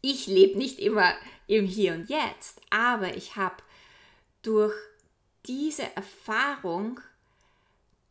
Ich 0.01 0.25
lebe 0.25 0.58
nicht 0.58 0.80
immer 0.80 1.13
im 1.47 1.65
Hier 1.65 1.93
und 1.93 2.10
Jetzt, 2.10 2.62
aber 2.69 3.15
ich 3.15 3.36
habe 3.36 3.58
durch 4.41 4.73
diese 5.45 5.84
Erfahrung 5.95 6.99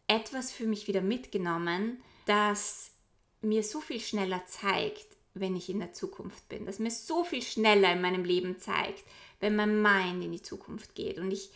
etwas 0.07 0.53
für 0.53 0.67
mich 0.67 0.87
wieder 0.87 1.01
mitgenommen, 1.01 2.03
das 2.27 2.93
mir 3.41 3.63
so 3.63 3.81
viel 3.81 4.01
schneller 4.01 4.45
zeigt, 4.47 5.07
wenn 5.35 5.57
ich 5.57 5.71
in 5.71 5.79
der 5.79 5.93
Zukunft 5.93 6.49
bin, 6.49 6.67
das 6.67 6.79
mir 6.81 6.91
so 6.91 7.25
viel 7.25 7.43
schneller 7.43 7.93
in 7.93 8.01
meinem 8.01 8.25
Leben 8.25 8.59
zeigt, 8.59 9.05
wenn 9.39 9.57
mein 9.57 9.81
Mind 9.81 10.25
in 10.25 10.33
die 10.33 10.43
Zukunft 10.43 10.95
geht. 10.95 11.19
Und 11.19 11.31
ich 11.31 11.51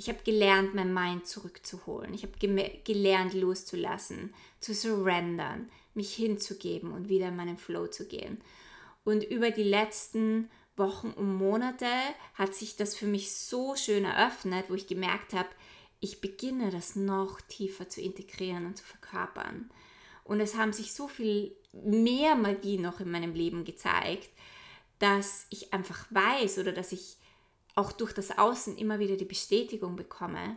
ich 0.00 0.08
habe 0.08 0.20
gelernt, 0.24 0.74
mein 0.74 0.94
Mind 0.94 1.26
zurückzuholen. 1.26 2.14
Ich 2.14 2.22
habe 2.22 2.32
gelernt, 2.84 3.34
loszulassen, 3.34 4.32
zu 4.58 4.72
surrendern, 4.72 5.70
mich 5.92 6.14
hinzugeben 6.14 6.92
und 6.92 7.10
wieder 7.10 7.28
in 7.28 7.36
meinen 7.36 7.58
Flow 7.58 7.86
zu 7.86 8.08
gehen. 8.08 8.40
Und 9.04 9.24
über 9.24 9.50
die 9.50 9.62
letzten 9.62 10.48
Wochen 10.74 11.10
und 11.10 11.36
Monate 11.36 11.84
hat 12.32 12.54
sich 12.54 12.76
das 12.76 12.96
für 12.96 13.04
mich 13.04 13.36
so 13.36 13.76
schön 13.76 14.06
eröffnet, 14.06 14.70
wo 14.70 14.74
ich 14.74 14.86
gemerkt 14.86 15.34
habe, 15.34 15.50
ich 16.00 16.22
beginne 16.22 16.70
das 16.70 16.96
noch 16.96 17.42
tiefer 17.42 17.90
zu 17.90 18.00
integrieren 18.00 18.64
und 18.64 18.78
zu 18.78 18.84
verkörpern. 18.84 19.70
Und 20.24 20.40
es 20.40 20.56
haben 20.56 20.72
sich 20.72 20.94
so 20.94 21.08
viel 21.08 21.54
mehr 21.74 22.36
Magie 22.36 22.78
noch 22.78 23.00
in 23.00 23.10
meinem 23.10 23.34
Leben 23.34 23.66
gezeigt, 23.66 24.30
dass 24.98 25.46
ich 25.50 25.74
einfach 25.74 26.06
weiß 26.08 26.56
oder 26.56 26.72
dass 26.72 26.90
ich 26.92 27.18
auch 27.74 27.92
durch 27.92 28.12
das 28.12 28.36
Außen 28.36 28.76
immer 28.76 28.98
wieder 28.98 29.16
die 29.16 29.24
Bestätigung 29.24 29.96
bekomme, 29.96 30.56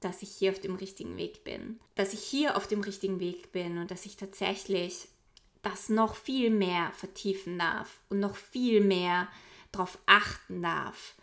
dass 0.00 0.22
ich 0.22 0.30
hier 0.30 0.50
auf 0.50 0.60
dem 0.60 0.74
richtigen 0.74 1.16
Weg 1.16 1.44
bin. 1.44 1.78
Dass 1.94 2.12
ich 2.12 2.22
hier 2.22 2.56
auf 2.56 2.66
dem 2.66 2.80
richtigen 2.80 3.20
Weg 3.20 3.52
bin 3.52 3.78
und 3.78 3.90
dass 3.90 4.04
ich 4.04 4.16
tatsächlich 4.16 5.08
das 5.62 5.88
noch 5.88 6.16
viel 6.16 6.50
mehr 6.50 6.90
vertiefen 6.92 7.58
darf 7.58 8.00
und 8.08 8.18
noch 8.18 8.36
viel 8.36 8.80
mehr 8.80 9.28
darauf 9.70 9.98
achten 10.06 10.60
darf, 10.60 11.14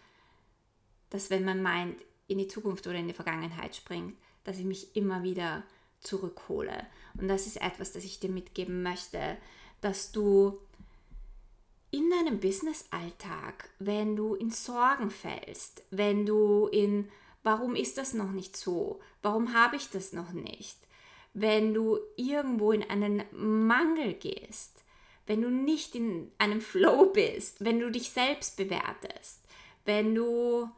dass 1.09 1.29
wenn 1.29 1.43
mein 1.43 1.61
Mind 1.61 2.01
in 2.27 2.37
die 2.37 2.47
Zukunft 2.47 2.87
oder 2.87 2.97
in 2.97 3.07
die 3.07 3.13
Vergangenheit 3.13 3.75
springt, 3.75 4.15
dass 4.43 4.57
ich 4.57 4.65
mich 4.65 4.95
immer 4.95 5.23
wieder 5.23 5.63
zurückhole. 5.99 6.85
Und 7.19 7.27
das 7.27 7.47
ist 7.47 7.61
etwas, 7.61 7.91
das 7.91 8.05
ich 8.05 8.19
dir 8.19 8.29
mitgeben 8.29 8.81
möchte, 8.81 9.37
dass 9.81 10.11
du 10.11 10.57
in 11.91 12.09
deinem 12.09 12.39
Business-Alltag, 12.39 13.69
wenn 13.79 14.15
du 14.15 14.35
in 14.35 14.51
Sorgen 14.51 15.09
fällst, 15.09 15.83
wenn 15.89 16.25
du 16.25 16.67
in, 16.67 17.09
warum 17.43 17.75
ist 17.75 17.97
das 17.97 18.13
noch 18.13 18.31
nicht 18.31 18.55
so? 18.55 18.99
Warum 19.21 19.53
habe 19.53 19.75
ich 19.75 19.89
das 19.89 20.13
noch 20.13 20.31
nicht? 20.31 20.77
Wenn 21.33 21.73
du 21.73 21.99
irgendwo 22.15 22.71
in 22.71 22.83
einen 22.83 23.23
Mangel 23.31 24.13
gehst, 24.13 24.83
wenn 25.25 25.41
du 25.41 25.49
nicht 25.49 25.95
in 25.95 26.31
einem 26.37 26.61
Flow 26.61 27.07
bist, 27.07 27.63
wenn 27.63 27.79
du 27.79 27.91
dich 27.91 28.09
selbst 28.09 28.57
bewertest, 28.57 29.43
wenn 29.85 30.15
du 30.15 30.69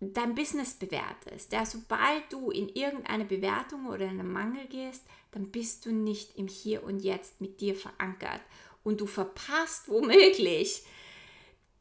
dein 0.00 0.34
Business 0.34 0.74
bewertest. 0.74 1.52
Ja, 1.52 1.66
sobald 1.66 2.32
du 2.32 2.50
in 2.50 2.68
irgendeine 2.68 3.24
Bewertung 3.24 3.86
oder 3.86 4.04
in 4.04 4.20
einen 4.20 4.32
Mangel 4.32 4.66
gehst, 4.66 5.04
dann 5.32 5.50
bist 5.50 5.86
du 5.86 5.92
nicht 5.92 6.36
im 6.36 6.46
Hier 6.46 6.84
und 6.84 7.00
Jetzt 7.00 7.40
mit 7.40 7.60
dir 7.60 7.74
verankert 7.74 8.40
und 8.82 9.00
du 9.00 9.06
verpasst 9.06 9.88
womöglich 9.88 10.82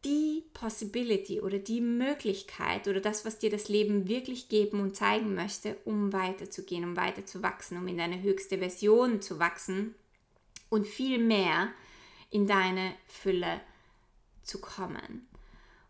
die 0.06 0.44
Possibility 0.54 1.42
oder 1.42 1.60
die 1.60 1.82
Möglichkeit 1.82 2.88
oder 2.88 3.02
das, 3.02 3.26
was 3.26 3.40
dir 3.40 3.50
das 3.50 3.68
Leben 3.68 4.08
wirklich 4.08 4.48
geben 4.48 4.80
und 4.80 4.96
zeigen 4.96 5.36
möchte, 5.36 5.78
um 5.86 6.14
weiterzugehen, 6.14 6.84
um 6.84 6.96
weiter 6.96 7.26
zu 7.26 7.42
wachsen, 7.44 7.78
um 7.78 7.88
in 7.88 7.98
deine 7.98 8.22
höchste 8.22 8.60
Version 8.60 9.22
zu 9.22 9.40
wachsen 9.40 9.96
und 10.70 10.88
viel 10.88 11.18
mehr 11.18 11.70
in 12.30 12.48
deine 12.48 12.94
Fülle 13.08 13.62
zu 14.44 14.60
kommen. 14.60 15.28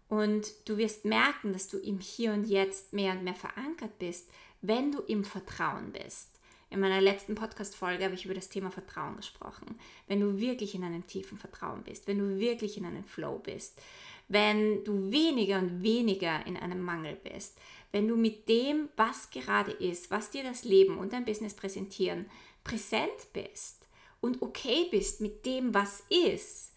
Und 0.10 0.54
du 0.66 0.78
wirst 0.78 1.04
merken, 1.06 1.52
dass 1.52 1.68
du 1.68 1.78
im 1.78 2.00
Hier 2.00 2.32
und 2.32 2.46
Jetzt 2.46 2.94
mehr 2.94 3.12
und 3.12 3.24
mehr 3.24 3.36
verankert 3.36 4.00
bist, 4.00 4.30
wenn 4.62 4.92
du 4.92 5.00
im 5.02 5.24
Vertrauen 5.24 5.92
bist. 5.92 6.37
In 6.70 6.82
meiner 6.82 7.00
letzten 7.00 7.36
Podcast-Folge 7.36 8.04
habe 8.04 8.16
ich 8.16 8.26
über 8.26 8.34
das 8.34 8.50
Thema 8.50 8.72
Vertrauen 8.72 9.16
gesprochen. 9.16 9.80
Wenn 10.08 10.20
du 10.20 10.40
wirklich 10.40 10.76
in 10.76 10.84
einem 10.84 11.08
tiefen 11.08 11.38
Vertrauen 11.38 11.84
bist, 11.84 12.08
wenn 12.08 12.20
du 12.20 12.40
wirklich 12.40 12.78
in 12.78 12.86
einem 12.86 13.06
Flow 13.06 13.40
bist, 13.40 13.82
wenn 14.28 14.84
du 14.84 15.10
weniger 15.10 15.60
und 15.60 15.82
weniger 15.82 16.46
in 16.46 16.58
einem 16.58 16.82
Mangel 16.82 17.16
bist, 17.16 17.58
wenn 17.94 18.08
du 18.08 18.18
mit 18.18 18.50
dem, 18.50 18.90
was 18.98 19.30
gerade 19.30 19.72
ist, 19.72 20.12
was 20.12 20.30
dir 20.30 20.44
das 20.44 20.66
Leben 20.66 20.98
und 20.98 21.14
dein 21.14 21.24
Business 21.24 21.54
präsentieren, 21.54 22.30
präsent 22.66 23.32
bist 23.32 23.88
und 24.20 24.42
okay 24.42 24.88
bist 24.92 25.22
mit 25.22 25.46
dem, 25.46 25.74
was 25.74 26.04
ist 26.10 26.74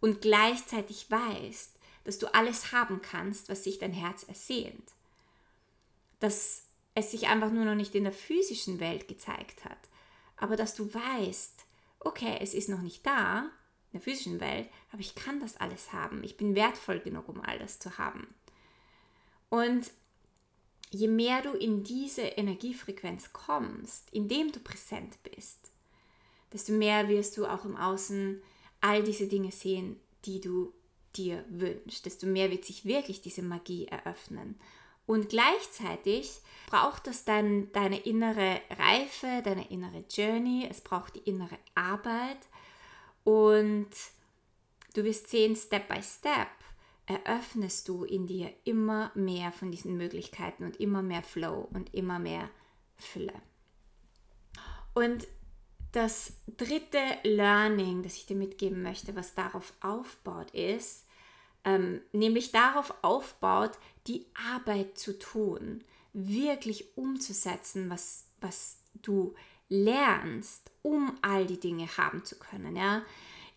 und 0.00 0.20
gleichzeitig 0.20 1.08
weißt, 1.10 1.76
dass 2.02 2.18
du 2.18 2.26
alles 2.34 2.72
haben 2.72 3.02
kannst, 3.02 3.48
was 3.48 3.64
sich 3.64 3.78
dein 3.78 3.92
Herz 3.92 4.24
ersehnt. 4.24 4.92
Dass 6.18 6.67
es 6.98 7.10
sich 7.10 7.28
einfach 7.28 7.50
nur 7.50 7.64
noch 7.64 7.74
nicht 7.74 7.94
in 7.94 8.04
der 8.04 8.12
physischen 8.12 8.80
Welt 8.80 9.08
gezeigt 9.08 9.64
hat, 9.64 9.78
aber 10.36 10.56
dass 10.56 10.74
du 10.74 10.92
weißt, 10.92 11.64
okay, 12.00 12.38
es 12.40 12.54
ist 12.54 12.68
noch 12.68 12.82
nicht 12.82 13.06
da, 13.06 13.50
in 13.90 13.98
der 13.98 14.00
physischen 14.00 14.40
Welt, 14.40 14.68
aber 14.92 15.00
ich 15.00 15.14
kann 15.14 15.40
das 15.40 15.56
alles 15.56 15.92
haben. 15.92 16.22
Ich 16.22 16.36
bin 16.36 16.54
wertvoll 16.54 17.00
genug, 17.00 17.28
um 17.28 17.40
all 17.40 17.58
das 17.58 17.78
zu 17.78 17.96
haben. 17.98 18.26
Und 19.48 19.90
je 20.90 21.08
mehr 21.08 21.42
du 21.42 21.52
in 21.52 21.84
diese 21.84 22.22
Energiefrequenz 22.22 23.32
kommst, 23.32 24.08
indem 24.12 24.52
du 24.52 24.60
präsent 24.60 25.18
bist, 25.22 25.72
desto 26.52 26.72
mehr 26.72 27.08
wirst 27.08 27.36
du 27.36 27.46
auch 27.46 27.64
im 27.64 27.76
Außen 27.76 28.42
all 28.80 29.02
diese 29.02 29.26
Dinge 29.26 29.52
sehen, 29.52 29.98
die 30.24 30.40
du 30.40 30.72
dir 31.16 31.44
wünschst, 31.48 32.06
desto 32.06 32.26
mehr 32.26 32.50
wird 32.50 32.64
sich 32.64 32.84
wirklich 32.84 33.22
diese 33.22 33.42
Magie 33.42 33.86
eröffnen. 33.86 34.58
Und 35.08 35.30
gleichzeitig 35.30 36.42
braucht 36.66 37.06
das 37.06 37.24
dann 37.24 37.72
deine 37.72 37.98
innere 38.00 38.60
Reife, 38.78 39.40
deine 39.42 39.70
innere 39.70 40.04
Journey, 40.10 40.68
es 40.70 40.82
braucht 40.82 41.16
die 41.16 41.30
innere 41.30 41.56
Arbeit 41.74 42.36
und 43.24 43.88
du 44.92 45.04
wirst 45.04 45.30
sehen, 45.30 45.56
Step 45.56 45.88
by 45.88 46.02
Step 46.02 46.48
eröffnest 47.06 47.88
du 47.88 48.04
in 48.04 48.26
dir 48.26 48.52
immer 48.64 49.10
mehr 49.14 49.50
von 49.50 49.70
diesen 49.70 49.96
Möglichkeiten 49.96 50.64
und 50.64 50.78
immer 50.78 51.00
mehr 51.00 51.22
Flow 51.22 51.66
und 51.72 51.94
immer 51.94 52.18
mehr 52.18 52.50
Fülle. 52.98 53.32
Und 54.92 55.26
das 55.92 56.34
dritte 56.58 57.00
Learning, 57.22 58.02
das 58.02 58.16
ich 58.16 58.26
dir 58.26 58.36
mitgeben 58.36 58.82
möchte, 58.82 59.16
was 59.16 59.34
darauf 59.34 59.72
aufbaut, 59.80 60.50
ist, 60.50 61.07
ähm, 61.68 62.00
nämlich 62.12 62.50
darauf 62.50 62.94
aufbaut, 63.02 63.72
die 64.06 64.26
Arbeit 64.54 64.98
zu 64.98 65.18
tun, 65.18 65.84
wirklich 66.12 66.96
umzusetzen, 66.96 67.90
was, 67.90 68.26
was 68.40 68.78
du 69.02 69.34
lernst, 69.68 70.70
um 70.82 71.18
all 71.20 71.46
die 71.46 71.60
Dinge 71.60 71.86
haben 71.98 72.24
zu 72.24 72.38
können. 72.38 72.74
Ja? 72.74 73.02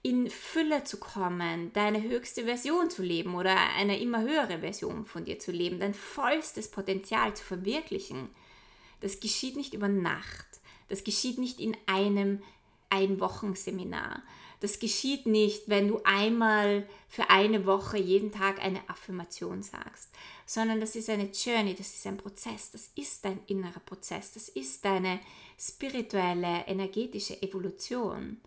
In 0.04 0.30
Fülle 0.30 0.84
zu 0.84 1.00
kommen, 1.00 1.72
deine 1.74 2.02
höchste 2.02 2.44
Version 2.44 2.90
zu 2.90 3.02
leben 3.02 3.36
oder 3.36 3.56
eine 3.78 4.00
immer 4.00 4.22
höhere 4.22 4.60
Version 4.60 5.06
von 5.06 5.24
dir 5.24 5.40
zu 5.40 5.52
leben, 5.52 5.80
dein 5.80 5.94
vollstes 5.94 6.70
Potenzial 6.70 7.34
zu 7.34 7.46
verwirklichen. 7.46 8.30
Das 9.00 9.20
geschieht 9.20 9.56
nicht 9.56 9.74
über 9.74 9.88
Nacht. 9.88 10.48
Das 10.90 11.06
geschieht 11.06 11.38
nicht 11.38 11.62
in 11.62 11.78
einem 11.86 12.42
Einwochenseminar. 12.90 14.22
Das 14.62 14.78
geschieht 14.78 15.26
nicht, 15.26 15.70
wenn 15.70 15.88
du 15.88 16.02
einmal 16.04 16.88
für 17.10 17.32
eine 17.32 17.66
Woche 17.66 17.98
jeden 17.98 18.32
Tag 18.32 18.64
eine 18.64 18.88
Affirmation 18.88 19.64
sagst, 19.64 20.12
sondern 20.46 20.80
das 20.80 20.96
ist 20.96 21.10
eine 21.10 21.32
Journey, 21.32 21.74
das 21.74 21.96
ist 21.96 22.06
ein 22.06 22.18
Prozess, 22.18 22.70
das 22.70 22.92
ist 22.96 23.26
dein 23.26 23.40
innerer 23.48 23.80
Prozess, 23.80 24.34
das 24.34 24.50
ist 24.50 24.86
deine 24.86 25.20
spirituelle, 25.60 26.68
energetische 26.68 27.42
Evolution. 27.42 28.40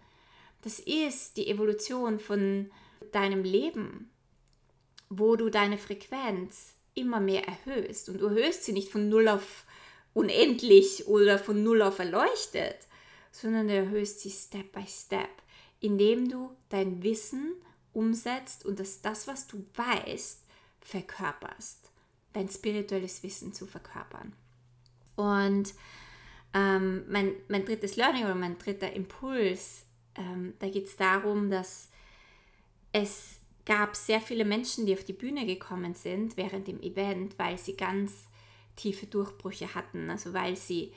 Das 0.62 0.78
ist 0.78 1.36
die 1.36 1.48
Evolution 1.48 2.20
von 2.20 2.70
deinem 3.10 3.42
Leben, 3.42 4.08
wo 5.08 5.34
du 5.34 5.50
deine 5.50 5.78
Frequenz 5.78 6.74
immer 6.94 7.18
mehr 7.18 7.42
erhöhst 7.44 8.08
und 8.08 8.20
du 8.20 8.26
erhöhst 8.26 8.62
sie 8.62 8.72
nicht 8.72 8.88
von 8.88 9.08
null 9.08 9.26
auf 9.26 9.64
unendlich 10.12 11.08
oder 11.08 11.40
von 11.40 11.64
null 11.64 11.82
auf 11.82 11.98
erleuchtet, 11.98 12.86
sondern 13.32 13.66
du 13.66 13.74
erhöhst 13.74 14.20
sie 14.20 14.30
Step 14.30 14.70
by 14.70 14.84
Step 14.86 15.28
indem 15.84 16.30
du 16.30 16.50
dein 16.70 17.02
Wissen 17.02 17.52
umsetzt 17.92 18.64
und 18.64 18.80
dass 18.80 19.02
das, 19.02 19.28
was 19.28 19.46
du 19.46 19.66
weißt, 19.74 20.42
verkörperst. 20.80 21.90
Dein 22.32 22.48
spirituelles 22.48 23.22
Wissen 23.22 23.52
zu 23.52 23.66
verkörpern. 23.66 24.32
Und 25.14 25.74
ähm, 26.54 27.04
mein, 27.08 27.34
mein 27.48 27.66
drittes 27.66 27.96
Learning 27.96 28.24
oder 28.24 28.34
mein 28.34 28.56
dritter 28.56 28.92
Impuls, 28.94 29.84
ähm, 30.14 30.54
da 30.58 30.70
geht 30.70 30.86
es 30.86 30.96
darum, 30.96 31.50
dass 31.50 31.90
es 32.92 33.40
gab 33.66 33.94
sehr 33.94 34.22
viele 34.22 34.46
Menschen, 34.46 34.86
die 34.86 34.94
auf 34.94 35.04
die 35.04 35.12
Bühne 35.12 35.44
gekommen 35.44 35.94
sind 35.94 36.38
während 36.38 36.66
dem 36.66 36.80
Event, 36.80 37.38
weil 37.38 37.58
sie 37.58 37.76
ganz 37.76 38.24
tiefe 38.76 39.06
Durchbrüche 39.06 39.74
hatten, 39.74 40.08
also 40.08 40.32
weil 40.32 40.56
sie 40.56 40.92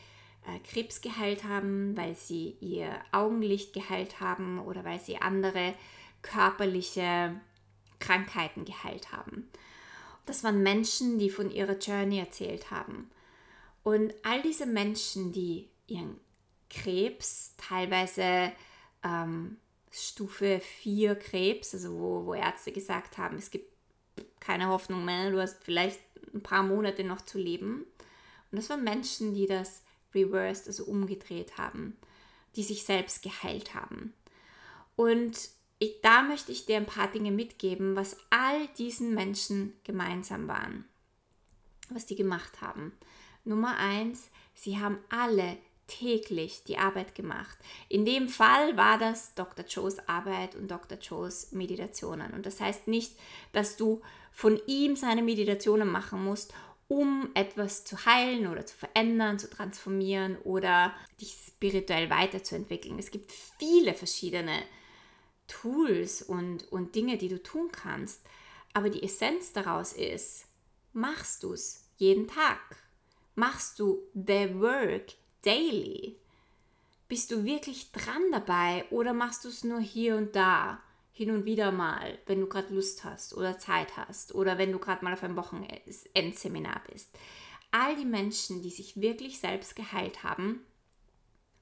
Krebs 0.64 1.02
geheilt 1.02 1.44
haben, 1.44 1.96
weil 1.98 2.16
sie 2.16 2.58
ihr 2.62 2.90
Augenlicht 3.12 3.74
geheilt 3.74 4.20
haben 4.20 4.60
oder 4.60 4.84
weil 4.86 5.00
sie 5.00 5.18
andere 5.18 5.74
körperliche 6.22 7.40
Krankheiten 8.00 8.66
geheilt 8.66 9.12
haben. 9.12 9.50
Das 10.26 10.44
waren 10.44 10.62
Menschen, 10.62 11.20
die 11.20 11.30
von 11.30 11.52
ihrer 11.52 11.78
Journey 11.78 12.20
erzählt 12.20 12.72
haben. 12.72 13.10
Und 13.84 14.14
all 14.24 14.42
diese 14.42 14.66
Menschen, 14.66 15.32
die 15.32 15.70
ihren 15.88 16.20
Krebs, 16.70 17.56
teilweise 17.58 18.52
ähm, 19.04 19.58
Stufe 19.92 20.60
4 20.60 21.16
Krebs, 21.16 21.74
also 21.74 21.98
wo, 21.98 22.26
wo 22.26 22.34
Ärzte 22.34 22.72
gesagt 22.72 23.18
haben, 23.18 23.38
es 23.38 23.52
gibt 23.52 23.72
keine 24.40 24.68
Hoffnung 24.68 25.06
mehr, 25.06 25.32
du 25.32 25.42
hast 25.42 25.64
vielleicht 25.64 26.00
ein 26.34 26.44
paar 26.44 26.64
Monate 26.64 27.04
noch 27.04 27.22
zu 27.22 27.38
leben. 27.38 27.86
Und 28.52 28.58
das 28.58 28.70
waren 28.70 28.84
Menschen, 28.84 29.34
die 29.34 29.48
das 29.48 29.84
reversed, 30.14 30.68
also 30.68 30.86
umgedreht 30.86 31.58
haben, 31.58 31.98
die 32.56 32.64
sich 32.64 32.84
selbst 32.84 33.22
geheilt 33.22 33.74
haben. 33.74 34.14
Und 34.96 35.50
ich, 35.80 36.02
da 36.02 36.24
möchte 36.24 36.52
ich 36.52 36.66
dir 36.66 36.78
ein 36.78 36.86
paar 36.86 37.12
Dinge 37.12 37.32
mitgeben, 37.32 37.96
was 37.96 38.18
all 38.30 38.68
diesen 38.78 39.14
Menschen 39.14 39.74
gemeinsam 39.84 40.48
waren, 40.48 40.86
was 41.90 42.06
die 42.06 42.16
gemacht 42.16 42.62
haben. 42.62 42.94
Nummer 43.44 43.78
eins, 43.78 44.30
sie 44.56 44.80
haben 44.80 44.98
alle 45.10 45.58
täglich 45.88 46.64
die 46.66 46.78
Arbeit 46.78 47.16
gemacht. 47.16 47.58
In 47.88 48.06
dem 48.06 48.28
Fall 48.28 48.76
war 48.76 48.98
das 48.98 49.34
Dr. 49.36 49.66
Joes 49.66 50.00
Arbeit 50.08 50.56
und 50.56 50.70
Dr. 50.70 50.98
Joes 50.98 51.54
Meditationen. 51.54 52.34
Und 52.34 52.46
das 52.46 52.60
heißt 52.60 52.88
nicht, 52.88 53.18
dass 53.54 53.78
du 53.78 54.02
von 54.32 54.60
ihm 54.68 54.96
seine 54.96 55.24
Meditationen 55.24 55.90
machen 55.90 56.24
musst 56.24 56.54
um 56.88 57.30
etwas 57.34 57.84
zu 57.84 58.06
heilen 58.06 58.48
oder 58.48 58.66
zu 58.66 58.76
verändern, 58.76 59.40
zu 59.40 59.50
transformieren 59.50 60.38
oder 60.44 60.94
dich 61.20 61.38
spirituell 61.48 62.10
weiterzuentwickeln. 62.10 62.98
Es 62.98 63.12
gibt 63.12 63.32
viele 63.32 63.94
verschiedene 63.94 64.64
Tools 65.48 66.22
und, 66.22 66.72
und 66.72 66.96
Dinge, 66.96 67.18
die 67.18 67.30
du 67.30 67.42
tun 67.42 67.70
kannst. 67.72 68.22
Aber 68.74 68.90
die 68.90 69.04
Essenz 69.04 69.54
daraus 69.54 69.94
ist, 69.94 70.46
machst 70.94 71.44
du 71.44 71.54
es 71.54 71.90
jeden 71.98 72.28
Tag? 72.28 72.60
Machst 73.36 73.80
du 73.80 74.02
the 74.14 74.60
work 74.60 75.14
daily? 75.44 76.20
Bist 77.08 77.32
du 77.32 77.44
wirklich 77.44 77.92
dran 77.92 78.32
dabei 78.32 78.86
oder 78.92 79.14
machst 79.14 79.46
du 79.46 79.50
es 79.50 79.64
nur 79.64 79.80
hier 79.80 80.16
und 80.16 80.36
da? 80.36 80.82
Hin 81.18 81.32
und 81.32 81.46
wieder 81.46 81.72
mal, 81.72 82.20
wenn 82.28 82.40
du 82.40 82.48
gerade 82.48 82.72
Lust 82.72 83.04
hast 83.04 83.36
oder 83.36 83.58
Zeit 83.58 83.98
hast 83.98 84.36
oder 84.36 84.60
wenn 84.60 84.72
du 84.72 84.78
gerade 84.78 85.04
mal 85.04 85.14
auf 85.14 85.24
einem 85.24 85.36
Wochenendseminar 85.36 86.84
bist. 86.92 87.10
All 87.72 87.96
die 87.96 88.06
Menschen, 88.06 88.62
die 88.62 88.70
sich 88.70 89.02
wirklich 89.02 89.40
selbst 89.40 89.76
geheilt 89.76 90.24
haben, 90.24 90.62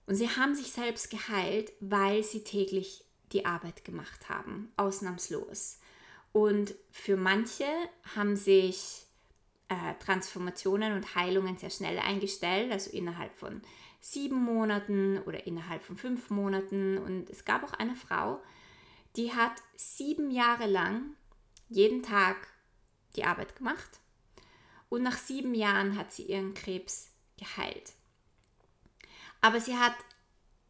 und 0.08 0.16
sie 0.16 0.30
haben 0.30 0.56
sich 0.56 0.72
selbst 0.72 1.10
geheilt, 1.10 1.72
weil 1.80 2.22
sie 2.22 2.44
täglich 2.44 3.06
die 3.32 3.46
Arbeit 3.46 3.86
gemacht 3.86 4.28
haben, 4.28 4.72
ausnahmslos. 4.76 5.80
Und 6.34 6.76
für 6.92 7.16
manche 7.16 7.66
haben 8.16 8.36
sich 8.36 9.06
äh, 9.70 9.94
Transformationen 10.04 10.94
und 10.94 11.16
Heilungen 11.16 11.58
sehr 11.58 11.72
schnell 11.72 11.98
eingestellt, 11.98 12.72
also 12.74 12.92
innerhalb 12.92 13.34
von 13.36 13.62
sieben 14.02 14.44
Monaten 14.44 15.18
oder 15.26 15.48
innerhalb 15.48 15.82
von 15.82 15.96
fünf 15.96 16.30
Monaten. 16.30 16.98
Und 16.98 17.30
es 17.30 17.46
gab 17.46 17.64
auch 17.64 17.74
eine 17.74 17.96
Frau, 17.96 18.42
die 19.18 19.34
hat 19.34 19.54
sieben 19.76 20.32
Jahre 20.32 20.68
lang 20.68 21.16
jeden 21.70 22.04
Tag 22.04 22.36
die 23.16 23.24
Arbeit 23.24 23.56
gemacht 23.56 24.00
und 24.90 25.04
nach 25.04 25.18
sieben 25.18 25.54
Jahren 25.54 25.98
hat 25.98 26.12
sie 26.12 26.24
ihren 26.24 26.54
Krebs 26.54 27.10
geheilt. 27.38 27.94
Aber 29.42 29.60
sie 29.60 29.78
hat 29.78 29.96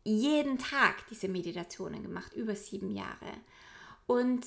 jeden 0.04 0.58
Tag 0.58 1.08
diese 1.10 1.28
Meditationen 1.28 2.04
gemacht, 2.04 2.34
über 2.34 2.56
sieben 2.56 2.92
Jahre. 2.92 3.34
Und 4.06 4.46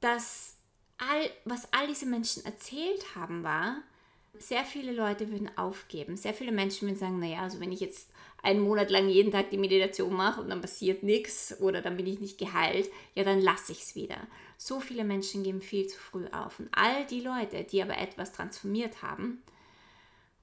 das, 0.00 0.56
all, 0.98 1.30
was 1.44 1.72
all 1.72 1.86
diese 1.86 2.06
Menschen 2.06 2.44
erzählt 2.44 3.14
haben, 3.14 3.44
war, 3.44 3.82
sehr 4.38 4.64
viele 4.64 4.92
Leute 4.92 5.30
würden 5.30 5.56
aufgeben. 5.56 6.16
Sehr 6.16 6.34
viele 6.34 6.52
Menschen 6.52 6.88
würden 6.88 6.98
sagen, 6.98 7.18
naja, 7.20 7.40
also 7.40 7.60
wenn 7.60 7.72
ich 7.72 7.80
jetzt 7.80 8.09
einen 8.42 8.60
Monat 8.60 8.90
lang 8.90 9.08
jeden 9.08 9.32
Tag 9.32 9.50
die 9.50 9.58
Meditation 9.58 10.12
mache 10.12 10.40
und 10.40 10.48
dann 10.48 10.60
passiert 10.60 11.02
nichts 11.02 11.60
oder 11.60 11.82
dann 11.82 11.96
bin 11.96 12.06
ich 12.06 12.20
nicht 12.20 12.38
geheilt, 12.38 12.90
ja, 13.14 13.24
dann 13.24 13.40
lasse 13.40 13.72
ich 13.72 13.82
es 13.82 13.94
wieder. 13.94 14.16
So 14.56 14.80
viele 14.80 15.04
Menschen 15.04 15.42
geben 15.42 15.60
viel 15.60 15.86
zu 15.86 15.98
früh 15.98 16.26
auf. 16.28 16.58
Und 16.58 16.68
all 16.72 17.06
die 17.06 17.20
Leute, 17.20 17.64
die 17.64 17.82
aber 17.82 17.98
etwas 17.98 18.32
transformiert 18.32 19.02
haben 19.02 19.42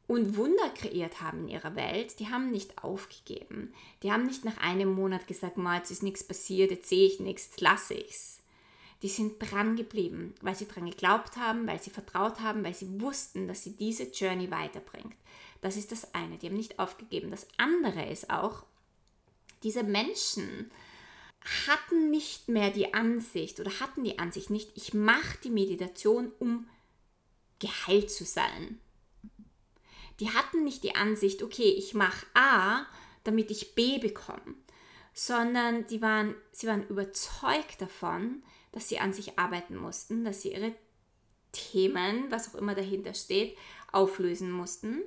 und 0.08 0.38
Wunder 0.38 0.70
kreiert 0.70 1.22
haben 1.22 1.44
in 1.44 1.50
ihrer 1.50 1.76
Welt, 1.76 2.20
die 2.20 2.28
haben 2.28 2.52
nicht 2.52 2.84
aufgegeben. 2.84 3.74
Die 4.04 4.12
haben 4.12 4.26
nicht 4.26 4.46
nach 4.46 4.58
einem 4.58 4.94
Monat 4.94 5.28
gesagt, 5.28 5.58
mal, 5.58 5.78
jetzt 5.78 5.92
ist 5.92 6.04
nichts 6.04 6.24
passiert, 6.24 6.72
jetzt 6.72 6.90
sehe 6.90 7.08
ich 7.08 7.20
nichts, 7.20 7.48
jetzt 7.50 7.62
lasse 7.62 7.94
ich 7.94 8.10
es. 8.10 8.42
Die 9.02 9.10
sind 9.10 9.40
dran 9.40 9.76
geblieben, 9.76 10.34
weil 10.42 10.56
sie 10.56 10.68
dran 10.68 10.90
geglaubt 10.90 11.38
haben, 11.38 11.68
weil 11.68 11.82
sie 11.82 11.92
vertraut 11.92 12.40
haben, 12.40 12.64
weil 12.64 12.74
sie 12.74 13.00
wussten, 13.00 13.48
dass 13.48 13.64
sie 13.64 13.76
diese 13.76 14.06
Journey 14.06 14.50
weiterbringt. 14.50 15.16
Das 15.62 15.78
ist 15.78 15.92
das 15.92 16.14
eine, 16.14 16.38
die 16.38 16.48
haben 16.48 16.56
nicht 16.56 16.80
aufgegeben. 16.80 17.30
Das 17.30 17.48
andere 17.58 18.10
ist 18.10 18.30
auch, 18.30 18.66
diese 19.64 19.84
Menschen 19.84 20.72
hatten 21.68 22.10
nicht 22.10 22.48
mehr 22.50 22.72
die 22.72 22.94
Ansicht 22.94 23.60
oder 23.60 23.80
hatten 23.80 24.04
die 24.04 24.20
Ansicht 24.20 24.50
nicht, 24.50 24.72
ich 24.76 24.94
mache 24.94 25.38
die 25.44 25.50
Meditation, 25.50 26.32
um 26.40 26.68
geheilt 27.60 28.12
zu 28.12 28.26
sein. 28.26 28.80
Die 30.20 30.32
hatten 30.32 30.64
nicht 30.64 30.84
die 30.84 30.96
Ansicht, 30.96 31.44
okay, 31.44 31.70
ich 31.70 31.94
mache 31.94 32.26
A, 32.34 32.86
damit 33.24 33.52
ich 33.52 33.76
B 33.76 34.00
bekomme, 34.00 34.56
sondern 35.14 35.86
die 35.88 36.02
waren, 36.02 36.36
sie 36.52 36.68
waren 36.68 36.88
überzeugt 36.88 37.82
davon, 37.82 38.44
dass 38.78 38.90
sie 38.90 39.00
an 39.00 39.12
sich 39.12 39.40
arbeiten 39.40 39.76
mussten, 39.76 40.24
dass 40.24 40.44
sie 40.44 40.54
ihre 40.54 40.72
Themen, 41.52 42.30
was 42.30 42.54
auch 42.54 42.60
immer 42.60 42.76
dahinter 42.76 43.16
steht, 43.16 43.58
auflösen 43.92 44.52
mussten. 44.52 45.02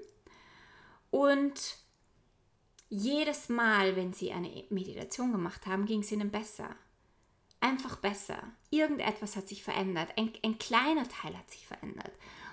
Und 1.12 1.76
jedes 2.88 3.48
Mal, 3.48 3.94
wenn 3.94 4.12
sie 4.12 4.33
eine 4.33 4.64
Meditation 4.70 5.30
gemacht 5.30 5.66
haben, 5.66 5.87
ging 5.87 6.00
es 6.00 6.11
ihnen 6.11 6.33
besser. 6.33 6.74
Einfach 7.61 7.94
besser. 7.94 8.42
Irgendetwas 8.70 9.37
hat 9.37 9.48
sich 9.48 9.62
verändert. 9.62 10.09
Ein, 10.16 10.33
ein 10.44 10.59
kleiner 10.59 11.06
Teil 11.09 11.38
hat 11.38 11.48
sich 11.48 11.64
verändert. 11.64 12.11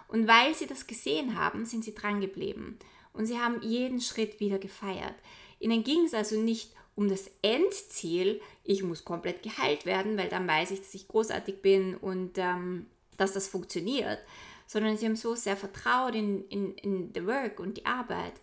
Und 0.09 0.27
weil 0.27 0.53
sie 0.53 0.67
das 0.67 0.85
gesehen 0.85 1.35
haben, 1.35 1.65
sind 1.65 1.83
sie 1.83 1.95
dran 1.95 2.21
geblieben. 2.21 2.77
Und 3.11 3.25
sie 3.25 3.39
haben 3.39 3.63
jeden 3.63 4.01
Schritt 4.01 4.39
wieder 4.39 4.59
gefeiert. 4.59 5.15
Ihnen 5.57 5.83
ging 5.83 6.05
es 6.05 6.13
also 6.13 6.39
nicht 6.39 6.75
um 6.97 7.07
das 7.07 7.29
Endziel, 7.43 8.41
ich 8.63 8.81
muss 8.81 9.05
komplett 9.05 9.43
geheilt 9.43 9.85
werden, 9.85 10.17
weil 10.17 10.29
dann 10.29 10.47
weiß 10.47 10.71
ich, 10.71 10.81
dass 10.81 10.95
ich 10.95 11.07
großartig 11.07 11.61
bin 11.61 11.95
und 11.95 12.39
ähm, 12.39 12.87
dass 13.17 13.33
das 13.33 13.47
funktioniert, 13.47 14.19
sondern 14.65 14.97
sie 14.97 15.05
haben 15.05 15.15
so 15.15 15.35
sehr 15.35 15.55
vertraut 15.55 16.15
in, 16.15 16.43
in, 16.49 16.73
in 16.73 17.11
the 17.13 17.23
work 17.25 17.59
und 17.59 17.77
die 17.77 17.85
Arbeit, 17.85 18.33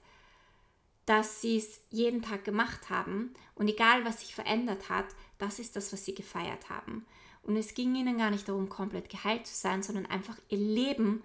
dass 1.04 1.40
sie 1.40 1.56
es 1.56 1.80
jeden 1.90 2.22
Tag 2.22 2.44
gemacht 2.44 2.90
haben 2.90 3.34
und 3.56 3.66
egal 3.66 4.04
was 4.04 4.20
sich 4.20 4.36
verändert 4.36 4.88
hat, 4.88 5.06
das 5.38 5.58
ist 5.58 5.74
das, 5.74 5.92
was 5.92 6.04
sie 6.04 6.14
gefeiert 6.14 6.70
haben. 6.70 7.04
Und 7.42 7.56
es 7.56 7.74
ging 7.74 7.94
ihnen 7.96 8.18
gar 8.18 8.30
nicht 8.30 8.48
darum, 8.48 8.68
komplett 8.68 9.10
geheilt 9.10 9.48
zu 9.48 9.54
sein, 9.54 9.82
sondern 9.82 10.06
einfach 10.06 10.38
ihr 10.48 10.58
Leben 10.58 11.24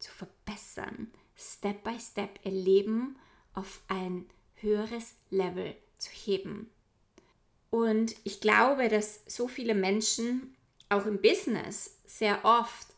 zu 0.00 0.10
verbessern, 0.10 1.12
Step 1.36 1.84
by 1.84 1.98
Step 2.00 2.40
ihr 2.42 2.50
Leben 2.50 3.16
auf 3.54 3.82
ein 3.86 4.26
höheres 4.56 5.14
Level 5.30 5.76
zu 6.00 6.10
heben. 6.10 6.70
Und 7.70 8.16
ich 8.24 8.40
glaube, 8.40 8.88
dass 8.88 9.22
so 9.26 9.46
viele 9.46 9.74
Menschen 9.74 10.56
auch 10.88 11.06
im 11.06 11.20
Business 11.20 11.98
sehr 12.04 12.44
oft 12.44 12.88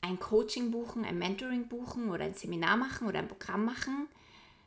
ein 0.00 0.18
Coaching 0.18 0.70
buchen, 0.70 1.04
ein 1.04 1.18
Mentoring 1.18 1.68
buchen 1.68 2.10
oder 2.10 2.24
ein 2.24 2.34
Seminar 2.34 2.76
machen 2.76 3.06
oder 3.06 3.20
ein 3.20 3.28
Programm 3.28 3.64
machen, 3.64 4.08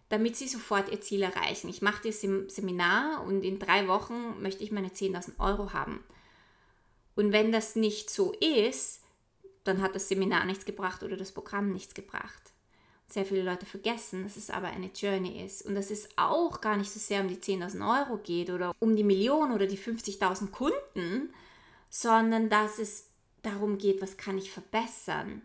damit 0.10 0.38
sie 0.38 0.48
sofort 0.48 0.92
ihr 0.92 1.02
Ziel 1.02 1.24
erreichen. 1.24 1.70
Ich 1.70 1.82
mache 1.82 2.08
das 2.08 2.22
Seminar 2.22 3.26
und 3.26 3.44
in 3.44 3.60
drei 3.60 3.88
Wochen 3.88 4.42
möchte 4.42 4.64
ich 4.64 4.72
meine 4.72 4.90
10.000 4.90 5.40
Euro 5.40 5.74
haben. 5.74 6.04
Und 7.16 7.34
wenn 7.34 7.52
das 7.52 7.76
nicht 7.76 8.10
so 8.10 8.32
ist, 8.34 9.02
dann 9.64 9.82
hat 9.82 9.96
das 9.96 10.08
Seminar 10.08 10.46
nichts 10.46 10.66
gebracht 10.66 11.04
oder 11.04 11.18
das 11.18 11.32
Programm 11.32 11.72
nichts 11.72 11.94
gebracht 11.94 12.53
sehr 13.14 13.26
viele 13.26 13.44
Leute 13.44 13.66
vergessen, 13.66 14.24
dass 14.24 14.38
es 14.38 14.50
aber 14.50 14.68
eine 14.68 14.90
Journey 14.94 15.44
ist 15.46 15.64
und 15.66 15.76
dass 15.76 15.92
es 15.92 16.10
auch 16.18 16.62
gar 16.62 16.78
nicht 16.78 16.92
so 16.92 17.00
sehr 17.00 17.22
um 17.22 17.28
die 17.28 17.38
10.000 17.38 18.00
Euro 18.00 18.18
geht 18.18 18.50
oder 18.50 18.76
um 18.80 18.96
die 18.96 19.04
Million 19.04 19.52
oder 19.52 19.68
die 19.68 19.78
50.000 19.78 20.50
Kunden, 20.50 21.34
sondern 21.90 22.50
dass 22.50 22.80
es 22.80 23.10
darum 23.44 23.78
geht, 23.78 24.02
was 24.02 24.18
kann 24.18 24.38
ich 24.38 24.52
verbessern 24.52 25.44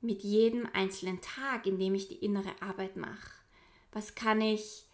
mit 0.00 0.22
jedem 0.22 0.68
einzelnen 0.72 1.20
Tag, 1.20 1.66
in 1.66 1.78
dem 1.78 1.94
ich 1.94 2.08
die 2.08 2.24
innere 2.24 2.50
Arbeit 2.60 2.96
mache. 2.96 3.30
Was 3.92 4.14
kann 4.14 4.40
ich, 4.40 4.84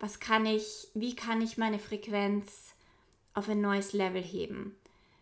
was 0.00 0.20
kann 0.20 0.46
ich, 0.46 0.88
wie 0.94 1.14
kann 1.14 1.42
ich 1.42 1.58
meine 1.58 1.78
Frequenz 1.78 2.74
auf 3.34 3.48
ein 3.48 3.60
neues 3.60 3.92
Level 3.92 4.22
heben? 4.22 4.74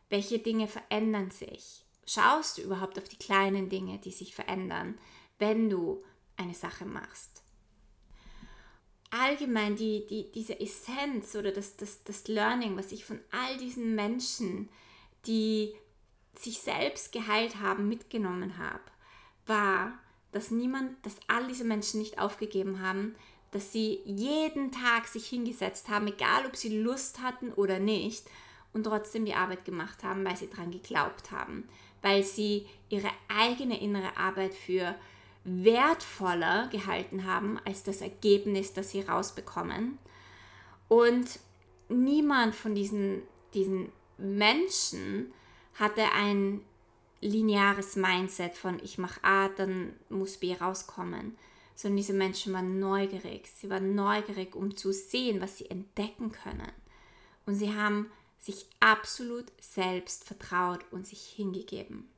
Welche 0.08 0.38
Dinge 0.38 0.68
verändern 0.68 1.30
sich? 1.30 1.84
Schaust 2.06 2.58
du 2.58 2.62
überhaupt 2.62 2.98
auf 2.98 3.08
die 3.08 3.16
kleinen 3.16 3.68
Dinge, 3.68 3.98
die 3.98 4.10
sich 4.10 4.34
verändern, 4.34 4.98
wenn 5.38 5.68
du 5.68 6.02
eine 6.36 6.54
Sache 6.54 6.84
machst. 6.84 7.42
Allgemein 9.10 9.76
die, 9.76 10.06
die, 10.06 10.32
diese 10.32 10.58
Essenz 10.58 11.34
oder 11.34 11.52
das, 11.52 11.76
das, 11.76 12.02
das 12.04 12.28
Learning, 12.28 12.76
was 12.76 12.92
ich 12.92 13.04
von 13.04 13.20
all 13.30 13.58
diesen 13.58 13.94
Menschen, 13.94 14.70
die 15.26 15.74
sich 16.34 16.60
selbst 16.60 17.12
geheilt 17.12 17.60
haben, 17.60 17.88
mitgenommen 17.88 18.56
habe, 18.56 18.80
war, 19.46 19.98
dass 20.30 20.50
niemand, 20.50 21.04
dass 21.04 21.16
all 21.28 21.46
diese 21.46 21.64
Menschen 21.64 22.00
nicht 22.00 22.18
aufgegeben 22.18 22.80
haben, 22.80 23.14
dass 23.50 23.70
sie 23.70 24.00
jeden 24.06 24.72
Tag 24.72 25.06
sich 25.06 25.26
hingesetzt 25.26 25.90
haben, 25.90 26.06
egal 26.06 26.46
ob 26.46 26.56
sie 26.56 26.78
Lust 26.78 27.20
hatten 27.20 27.52
oder 27.52 27.78
nicht, 27.78 28.26
und 28.72 28.84
trotzdem 28.84 29.24
die 29.24 29.34
Arbeit 29.34 29.64
gemacht 29.64 30.02
haben, 30.02 30.24
weil 30.24 30.36
sie 30.36 30.48
daran 30.48 30.70
geglaubt 30.70 31.30
haben, 31.30 31.68
weil 32.00 32.22
sie 32.22 32.66
ihre 32.88 33.10
eigene 33.28 33.80
innere 33.80 34.16
Arbeit 34.16 34.54
für 34.54 34.94
wertvoller 35.44 36.68
gehalten 36.68 37.24
haben 37.26 37.58
als 37.64 37.82
das 37.82 38.00
Ergebnis, 38.00 38.72
das 38.72 38.90
sie 38.90 39.00
rausbekommen. 39.00 39.98
Und 40.88 41.40
niemand 41.88 42.54
von 42.54 42.74
diesen, 42.74 43.22
diesen 43.54 43.90
Menschen 44.18 45.32
hatte 45.74 46.04
ein 46.14 46.60
lineares 47.20 47.96
Mindset 47.96 48.54
von 48.54 48.80
ich 48.82 48.98
mache 48.98 49.22
A, 49.22 49.48
dann 49.48 49.94
muss 50.08 50.38
B 50.38 50.54
rauskommen, 50.54 51.36
sondern 51.74 51.96
diese 51.96 52.12
Menschen 52.12 52.52
waren 52.52 52.78
neugierig. 52.78 53.48
Sie 53.54 53.70
waren 53.70 53.94
neugierig, 53.94 54.54
um 54.54 54.76
zu 54.76 54.92
sehen, 54.92 55.40
was 55.40 55.58
sie 55.58 55.70
entdecken 55.70 56.30
können. 56.30 56.70
Und 57.46 57.54
sie 57.54 57.74
haben 57.74 58.10
sich 58.38 58.66
absolut 58.80 59.46
selbst 59.60 60.24
vertraut 60.24 60.80
und 60.90 61.06
sich 61.06 61.22
hingegeben 61.22 62.11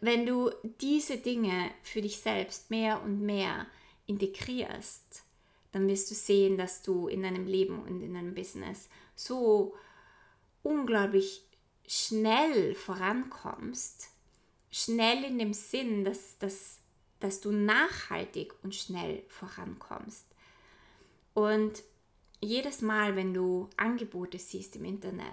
wenn 0.00 0.26
du 0.26 0.50
diese 0.80 1.18
Dinge 1.18 1.70
für 1.82 2.00
dich 2.00 2.18
selbst 2.18 2.70
mehr 2.70 3.02
und 3.02 3.20
mehr 3.20 3.66
integrierst, 4.06 5.24
dann 5.72 5.86
wirst 5.86 6.10
du 6.10 6.14
sehen, 6.14 6.56
dass 6.56 6.82
du 6.82 7.08
in 7.08 7.22
deinem 7.22 7.46
Leben 7.46 7.82
und 7.82 8.00
in 8.00 8.14
deinem 8.14 8.34
Business 8.34 8.88
so 9.14 9.74
unglaublich 10.62 11.44
schnell 11.86 12.74
vorankommst. 12.74 14.08
Schnell 14.70 15.24
in 15.24 15.38
dem 15.38 15.52
Sinn, 15.52 16.04
dass, 16.04 16.38
dass, 16.38 16.78
dass 17.18 17.40
du 17.40 17.52
nachhaltig 17.52 18.54
und 18.62 18.74
schnell 18.74 19.22
vorankommst. 19.28 20.26
Und 21.34 21.82
jedes 22.40 22.80
Mal, 22.80 23.16
wenn 23.16 23.34
du 23.34 23.68
Angebote 23.76 24.38
siehst 24.38 24.76
im 24.76 24.84
Internet, 24.84 25.26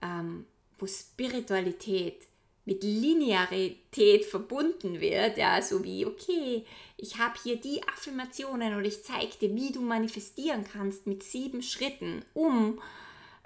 ähm, 0.00 0.46
wo 0.78 0.86
Spiritualität 0.86 2.26
mit 2.64 2.82
Linearität 2.82 4.24
verbunden 4.24 5.00
wird, 5.00 5.36
ja, 5.36 5.60
so 5.60 5.84
wie, 5.84 6.06
okay, 6.06 6.64
ich 6.96 7.18
habe 7.18 7.34
hier 7.42 7.56
die 7.56 7.82
Affirmationen 7.86 8.74
und 8.74 8.84
ich 8.84 9.04
zeige 9.04 9.36
dir, 9.40 9.54
wie 9.54 9.72
du 9.72 9.80
manifestieren 9.80 10.64
kannst 10.64 11.06
mit 11.06 11.22
sieben 11.22 11.62
Schritten, 11.62 12.24
um 12.32 12.80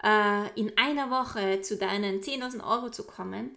äh, 0.05 0.61
in 0.61 0.77
einer 0.79 1.11
Woche 1.11 1.61
zu 1.63 1.77
deinen 1.77 2.21
10.000 2.21 2.65
Euro 2.65 2.91
zu 2.91 3.05
kommen, 3.05 3.57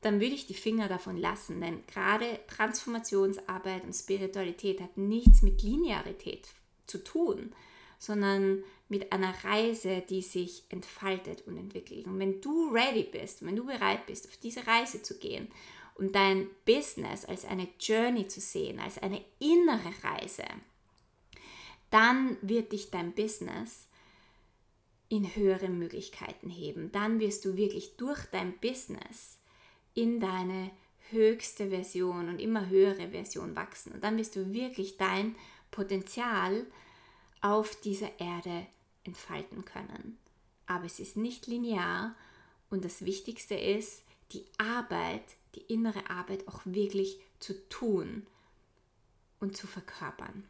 dann 0.00 0.20
würde 0.20 0.34
ich 0.34 0.46
die 0.46 0.54
Finger 0.54 0.88
davon 0.88 1.16
lassen, 1.16 1.60
denn 1.60 1.86
gerade 1.86 2.40
Transformationsarbeit 2.48 3.84
und 3.84 3.92
Spiritualität 3.92 4.80
hat 4.80 4.96
nichts 4.96 5.42
mit 5.42 5.62
Linearität 5.62 6.48
zu 6.86 7.04
tun, 7.04 7.52
sondern 8.00 8.64
mit 8.88 9.12
einer 9.12 9.32
Reise, 9.44 10.02
die 10.08 10.22
sich 10.22 10.64
entfaltet 10.70 11.46
und 11.46 11.56
entwickelt. 11.56 12.06
Und 12.06 12.18
wenn 12.18 12.40
du 12.40 12.70
ready 12.70 13.04
bist, 13.04 13.46
wenn 13.46 13.54
du 13.54 13.64
bereit 13.64 14.06
bist, 14.06 14.26
auf 14.26 14.36
diese 14.38 14.66
Reise 14.66 15.02
zu 15.02 15.18
gehen 15.18 15.48
und 15.94 16.14
dein 16.16 16.48
Business 16.64 17.24
als 17.26 17.44
eine 17.44 17.68
Journey 17.78 18.26
zu 18.26 18.40
sehen, 18.40 18.80
als 18.80 18.98
eine 18.98 19.22
innere 19.38 19.92
Reise, 20.02 20.44
dann 21.90 22.36
wird 22.40 22.72
dich 22.72 22.90
dein 22.90 23.12
Business 23.12 23.86
in 25.08 25.36
höhere 25.36 25.68
Möglichkeiten 25.68 26.48
heben. 26.48 26.90
Dann 26.90 27.20
wirst 27.20 27.44
du 27.44 27.56
wirklich 27.56 27.96
durch 27.96 28.24
dein 28.26 28.58
Business 28.58 29.38
in 29.94 30.20
deine 30.20 30.70
höchste 31.10 31.68
Version 31.68 32.28
und 32.28 32.40
immer 32.40 32.68
höhere 32.68 33.10
Version 33.10 33.56
wachsen. 33.56 33.92
Und 33.92 34.04
dann 34.04 34.16
wirst 34.16 34.36
du 34.36 34.52
wirklich 34.52 34.96
dein 34.96 35.34
Potenzial 35.70 36.64
auf 37.40 37.76
dieser 37.80 38.20
Erde 38.20 38.66
entfalten 39.04 39.64
können. 39.64 40.18
Aber 40.66 40.84
es 40.84 41.00
ist 41.00 41.16
nicht 41.16 41.46
linear 41.46 42.14
und 42.70 42.84
das 42.84 43.04
Wichtigste 43.04 43.54
ist, 43.54 44.02
die 44.32 44.44
Arbeit, 44.58 45.24
die 45.54 45.62
innere 45.72 46.08
Arbeit 46.08 46.46
auch 46.46 46.60
wirklich 46.64 47.18
zu 47.40 47.68
tun 47.68 48.26
und 49.40 49.56
zu 49.56 49.66
verkörpern. 49.66 50.44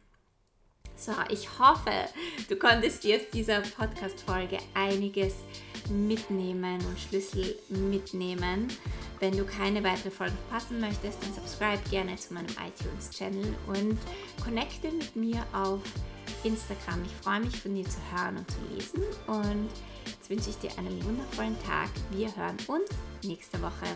So, 0.95 1.13
ich 1.29 1.57
hoffe, 1.57 1.91
du 2.47 2.55
konntest 2.55 3.03
aus 3.07 3.21
dieser 3.33 3.61
Podcast-Folge 3.61 4.59
einiges 4.75 5.33
mitnehmen 5.89 6.79
und 6.85 6.99
Schlüssel 6.99 7.57
mitnehmen. 7.69 8.67
Wenn 9.19 9.35
du 9.35 9.43
keine 9.45 9.83
weitere 9.83 10.11
Folge 10.11 10.33
verpassen 10.47 10.79
möchtest, 10.79 11.23
dann 11.23 11.33
subscribe 11.33 11.81
gerne 11.89 12.15
zu 12.17 12.35
meinem 12.35 12.49
iTunes-Channel 12.49 13.55
und 13.67 13.97
connecte 14.43 14.91
mit 14.91 15.15
mir 15.15 15.43
auf 15.53 15.81
Instagram. 16.43 17.03
Ich 17.05 17.13
freue 17.23 17.41
mich 17.41 17.59
von 17.59 17.75
dir 17.75 17.85
zu 17.85 17.99
hören 18.11 18.37
und 18.37 18.49
zu 18.49 18.57
lesen 18.73 19.03
und 19.27 19.69
jetzt 20.05 20.29
wünsche 20.29 20.49
ich 20.49 20.57
dir 20.57 20.77
einen 20.77 21.03
wundervollen 21.03 21.57
Tag. 21.63 21.89
Wir 22.11 22.35
hören 22.35 22.57
uns 22.67 22.89
nächste 23.23 23.61
Woche. 23.61 23.87